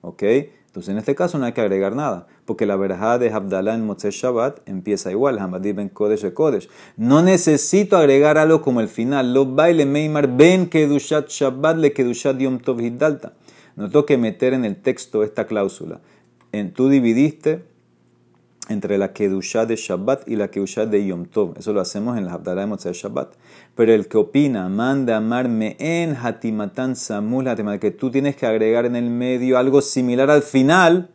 ¿ok? 0.02 0.24
Entonces 0.68 0.90
en 0.90 1.00
este 1.00 1.16
caso 1.16 1.40
no 1.40 1.46
hay 1.46 1.54
que 1.54 1.62
agregar 1.62 1.96
nada, 1.96 2.28
porque 2.46 2.68
la 2.68 2.76
verajá 2.76 3.18
de 3.18 3.32
Abdallah 3.32 3.74
en 3.74 3.84
Motzei 3.86 4.12
Shabbat 4.12 4.60
empieza 4.70 5.10
igual, 5.10 5.40
Hamadí 5.40 5.72
ben 5.72 5.90
Kodesh 5.90 6.26
e 6.26 6.34
Kodesh. 6.34 6.70
No 6.98 7.24
necesito 7.24 7.98
agregar 7.98 8.38
algo 8.38 8.62
como 8.62 8.80
el 8.80 8.90
final, 8.90 9.34
lo 9.34 9.48
baile 9.48 9.88
Meimar 9.88 10.28
ben 10.38 10.70
Kedushat 10.70 11.30
Shabbat 11.30 11.78
le 11.78 11.94
Kedushat 11.94 12.38
Yom 12.38 12.60
Tov 12.60 12.80
Hiddalta. 12.80 13.34
No 13.76 13.90
tengo 13.90 14.06
que 14.06 14.20
meter 14.20 14.54
en 14.54 14.66
el 14.66 14.76
texto 14.76 15.24
esta 15.24 15.48
cláusula. 15.48 16.02
En, 16.52 16.74
tú 16.74 16.90
dividiste 16.90 17.64
entre 18.70 18.98
la 18.98 19.12
Kedushá 19.12 19.66
de 19.66 19.76
Shabbat 19.76 20.28
y 20.28 20.36
la 20.36 20.50
Kedushá 20.50 20.86
de 20.86 21.06
Yom 21.06 21.26
Tov. 21.26 21.58
Eso 21.58 21.74
lo 21.74 21.82
hacemos 21.82 22.18
en 22.18 22.26
la 22.26 22.34
Abdalá 22.34 22.62
de 22.62 22.68
Motzei 22.68 22.94
Shabbat. 22.94 23.34
Pero 23.76 23.94
el 23.94 24.08
que 24.08 24.18
opina, 24.18 24.70
manda 24.70 25.18
amarme 25.18 25.76
en 25.80 26.16
Hatimatan 26.16 26.96
Samul 26.96 27.46
que 27.80 27.92
tú 27.92 28.12
tienes 28.12 28.36
que 28.36 28.46
agregar 28.46 28.86
en 28.86 28.96
el 28.96 29.10
medio 29.10 29.58
algo 29.58 29.82
similar 29.82 30.30
al 30.30 30.44
final. 30.44 31.10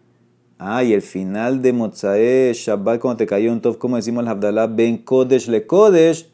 Ah, 0.58 0.84
y 0.84 0.92
el 0.92 1.02
final 1.02 1.62
de 1.62 1.72
Motzei 1.72 2.52
Shabbat, 2.52 3.00
cuando 3.00 3.18
te 3.18 3.26
cayó 3.26 3.48
Yom 3.48 3.60
Tov, 3.60 3.78
como 3.78 3.96
decimos 3.96 4.22
en 4.22 4.26
la 4.26 4.30
Abdalá, 4.32 4.66
Ben 4.66 4.98
Kodesh 4.98 5.48
le 5.48 5.66
Kodesh. 5.66 6.28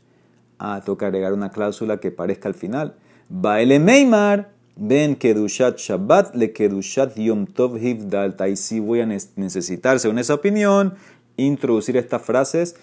Ah, 0.58 0.82
toca 0.84 1.06
agregar 1.06 1.32
una 1.32 1.50
cláusula 1.50 2.00
que 2.00 2.10
parezca 2.10 2.48
al 2.48 2.54
final. 2.54 2.94
Baile 3.28 3.78
Meimar. 3.78 4.59
Ben 4.82 5.14
Kedushat 5.14 5.76
Shabbat 5.76 6.34
le 6.34 6.54
Kedushat 6.54 7.14
Yom 7.18 7.44
Tov 7.44 7.76
Hivdalta. 7.76 8.48
Y 8.48 8.56
sí 8.56 8.80
voy 8.80 9.00
a 9.00 9.06
necesitar, 9.06 10.00
según 10.00 10.18
esa 10.18 10.32
opinión, 10.32 10.94
introducir 11.36 11.98
estas 11.98 12.22
frases 12.22 12.76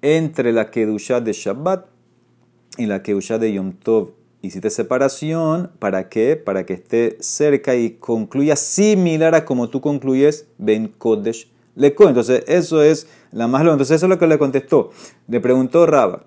entre 0.00 0.54
la 0.54 0.70
Kedushat 0.70 1.22
de 1.22 1.34
Shabbat 1.34 1.84
y 2.78 2.86
la 2.86 3.02
Kedushat 3.02 3.38
de 3.38 3.52
Yom 3.52 3.74
Tov. 3.74 4.12
Hiciste 4.40 4.70
separación, 4.70 5.70
¿para 5.78 6.08
qué? 6.08 6.36
Para 6.36 6.64
que 6.64 6.72
esté 6.72 7.18
cerca 7.20 7.76
y 7.76 7.90
concluya 7.90 8.56
similar 8.56 9.34
a 9.34 9.44
como 9.44 9.68
tú 9.68 9.82
concluyes 9.82 10.46
Ben 10.56 10.88
Kodesh 10.88 11.52
Leko. 11.74 12.08
Entonces, 12.08 12.44
eso 12.46 12.82
es 12.82 13.08
la 13.30 13.46
más 13.46 13.60
longa. 13.60 13.74
Entonces, 13.74 13.96
eso 13.96 14.06
es 14.06 14.10
lo 14.10 14.18
que 14.18 14.26
le 14.26 14.38
contestó. 14.38 14.90
Le 15.28 15.38
preguntó 15.38 15.84
Raba. 15.84 16.24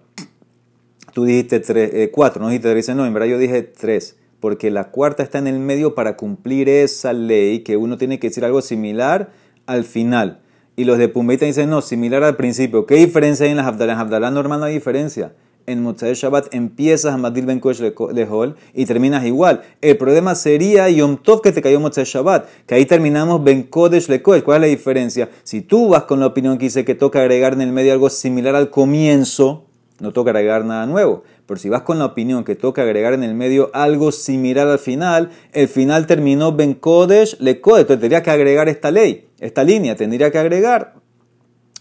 Tú 1.15 1.25
dijiste 1.25 1.61
tres, 1.61 1.89
eh, 1.95 2.11
cuatro, 2.11 2.43
no 2.43 2.49
dijiste 2.49 2.69
tres. 2.69 2.89
No, 2.89 3.07
en 3.07 3.13
verdad 3.13 3.27
yo 3.27 3.39
dije 3.39 3.63
tres 3.63 4.17
porque 4.39 4.69
la 4.71 4.91
cuarta 4.91 5.23
está 5.23 5.37
en 5.39 5.47
el 5.47 5.59
medio 5.59 5.95
para 5.95 6.17
cumplir 6.17 6.69
esa 6.69 7.13
ley, 7.13 7.59
que 7.59 7.77
uno 7.77 7.97
tiene 7.97 8.19
que 8.19 8.27
decir 8.29 8.45
algo 8.45 8.61
similar 8.61 9.31
al 9.65 9.83
final. 9.83 10.39
Y 10.75 10.83
los 10.83 10.97
de 10.97 11.07
Pumbeita 11.07 11.45
dicen, 11.45 11.69
no, 11.69 11.81
similar 11.81 12.23
al 12.23 12.35
principio. 12.35 12.85
¿Qué 12.85 12.95
diferencia 12.95 13.45
hay 13.45 13.51
en 13.51 13.57
las 13.57 13.67
Abdalá? 13.67 13.93
En 13.93 13.99
Abdalá 13.99 14.31
normal 14.31 14.59
no 14.59 14.65
hay 14.65 14.73
diferencia. 14.73 15.31
en 15.67 15.81
Motzai 15.81 16.13
Shabbat 16.13 16.53
empiezas 16.53 17.13
a 17.13 17.17
Madil 17.17 17.45
Ben 17.45 17.59
Kodesh 17.59 17.81
Lehol 18.13 18.55
y 18.73 18.85
terminas 18.85 19.25
igual. 19.25 19.61
El 19.81 19.97
problema 19.97 20.35
sería 20.35 20.89
Yom 20.89 21.17
Tov 21.17 21.41
que 21.41 21.51
te 21.51 21.61
cayó 21.61 21.79
Motzai 21.79 22.05
Shabbat, 22.05 22.47
que 22.65 22.75
ahí 22.75 22.85
terminamos 22.85 23.43
Ben 23.43 23.63
Kodesh 23.63 24.07
Lekodesh. 24.07 24.43
¿Cuál 24.43 24.57
es 24.57 24.61
la 24.61 24.75
diferencia? 24.75 25.29
Si 25.43 25.61
tú 25.61 25.89
vas 25.89 26.03
con 26.03 26.19
la 26.19 26.27
opinión 26.27 26.57
que 26.57 26.65
dice 26.65 26.85
que 26.85 26.95
toca 26.95 27.19
agregar 27.19 27.53
en 27.53 27.61
el 27.61 27.71
medio 27.71 27.93
algo 27.93 28.09
similar 28.09 28.55
al 28.55 28.69
comienzo, 28.69 29.65
no 29.99 30.11
toca 30.11 30.31
agregar 30.31 30.65
nada 30.65 30.85
nuevo. 30.85 31.23
Pero 31.47 31.59
si 31.59 31.69
vas 31.69 31.83
con 31.83 31.99
la 31.99 32.05
opinión 32.05 32.43
que 32.43 32.55
toca 32.55 32.81
agregar 32.81 33.13
en 33.13 33.23
el 33.23 33.35
medio 33.35 33.69
algo 33.73 34.11
similar 34.11 34.67
al 34.67 34.79
final, 34.79 35.29
el 35.53 35.67
final 35.67 36.07
terminó 36.07 36.53
Ben 36.53 36.73
Kodesh 36.73 37.37
Lekodesh. 37.39 37.81
Entonces 37.81 38.01
tendría 38.01 38.23
que 38.23 38.31
agregar 38.31 38.67
esta 38.67 38.89
ley, 38.89 39.27
esta 39.39 39.63
línea, 39.63 39.95
tendría 39.95 40.31
que 40.31 40.39
agregar 40.39 40.95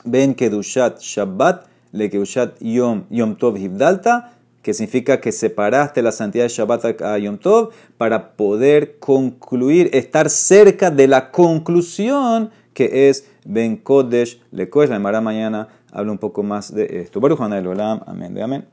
Ben 0.04 0.34
Kedushat 0.34 1.00
Shabbat 1.00 1.66
le 1.92 2.10
Kedushat 2.10 2.60
Yom, 2.60 3.04
Yom 3.08 3.36
Tov 3.36 3.56
Hivdalta, 3.56 4.32
que 4.60 4.74
significa 4.74 5.20
que 5.20 5.32
separaste 5.32 6.02
la 6.02 6.12
santidad 6.12 6.44
de 6.44 6.48
Shabbat 6.48 7.00
a 7.02 7.18
Yom 7.18 7.38
Tov 7.38 7.70
para 7.96 8.32
poder 8.32 8.98
concluir, 8.98 9.88
estar 9.92 10.28
cerca 10.28 10.90
de 10.90 11.06
la 11.06 11.30
conclusión 11.30 12.50
que 12.74 13.08
es 13.08 13.26
Ben 13.44 13.76
Kodesh 13.76 14.42
Lekodesh. 14.50 14.90
La 14.90 15.20
mañana 15.20 15.68
habla 15.90 16.12
un 16.12 16.18
poco 16.18 16.42
más 16.42 16.74
de 16.74 17.00
esto. 17.00 17.20
Baruch 17.20 17.40
amén, 17.40 18.42
amén. 18.42 18.62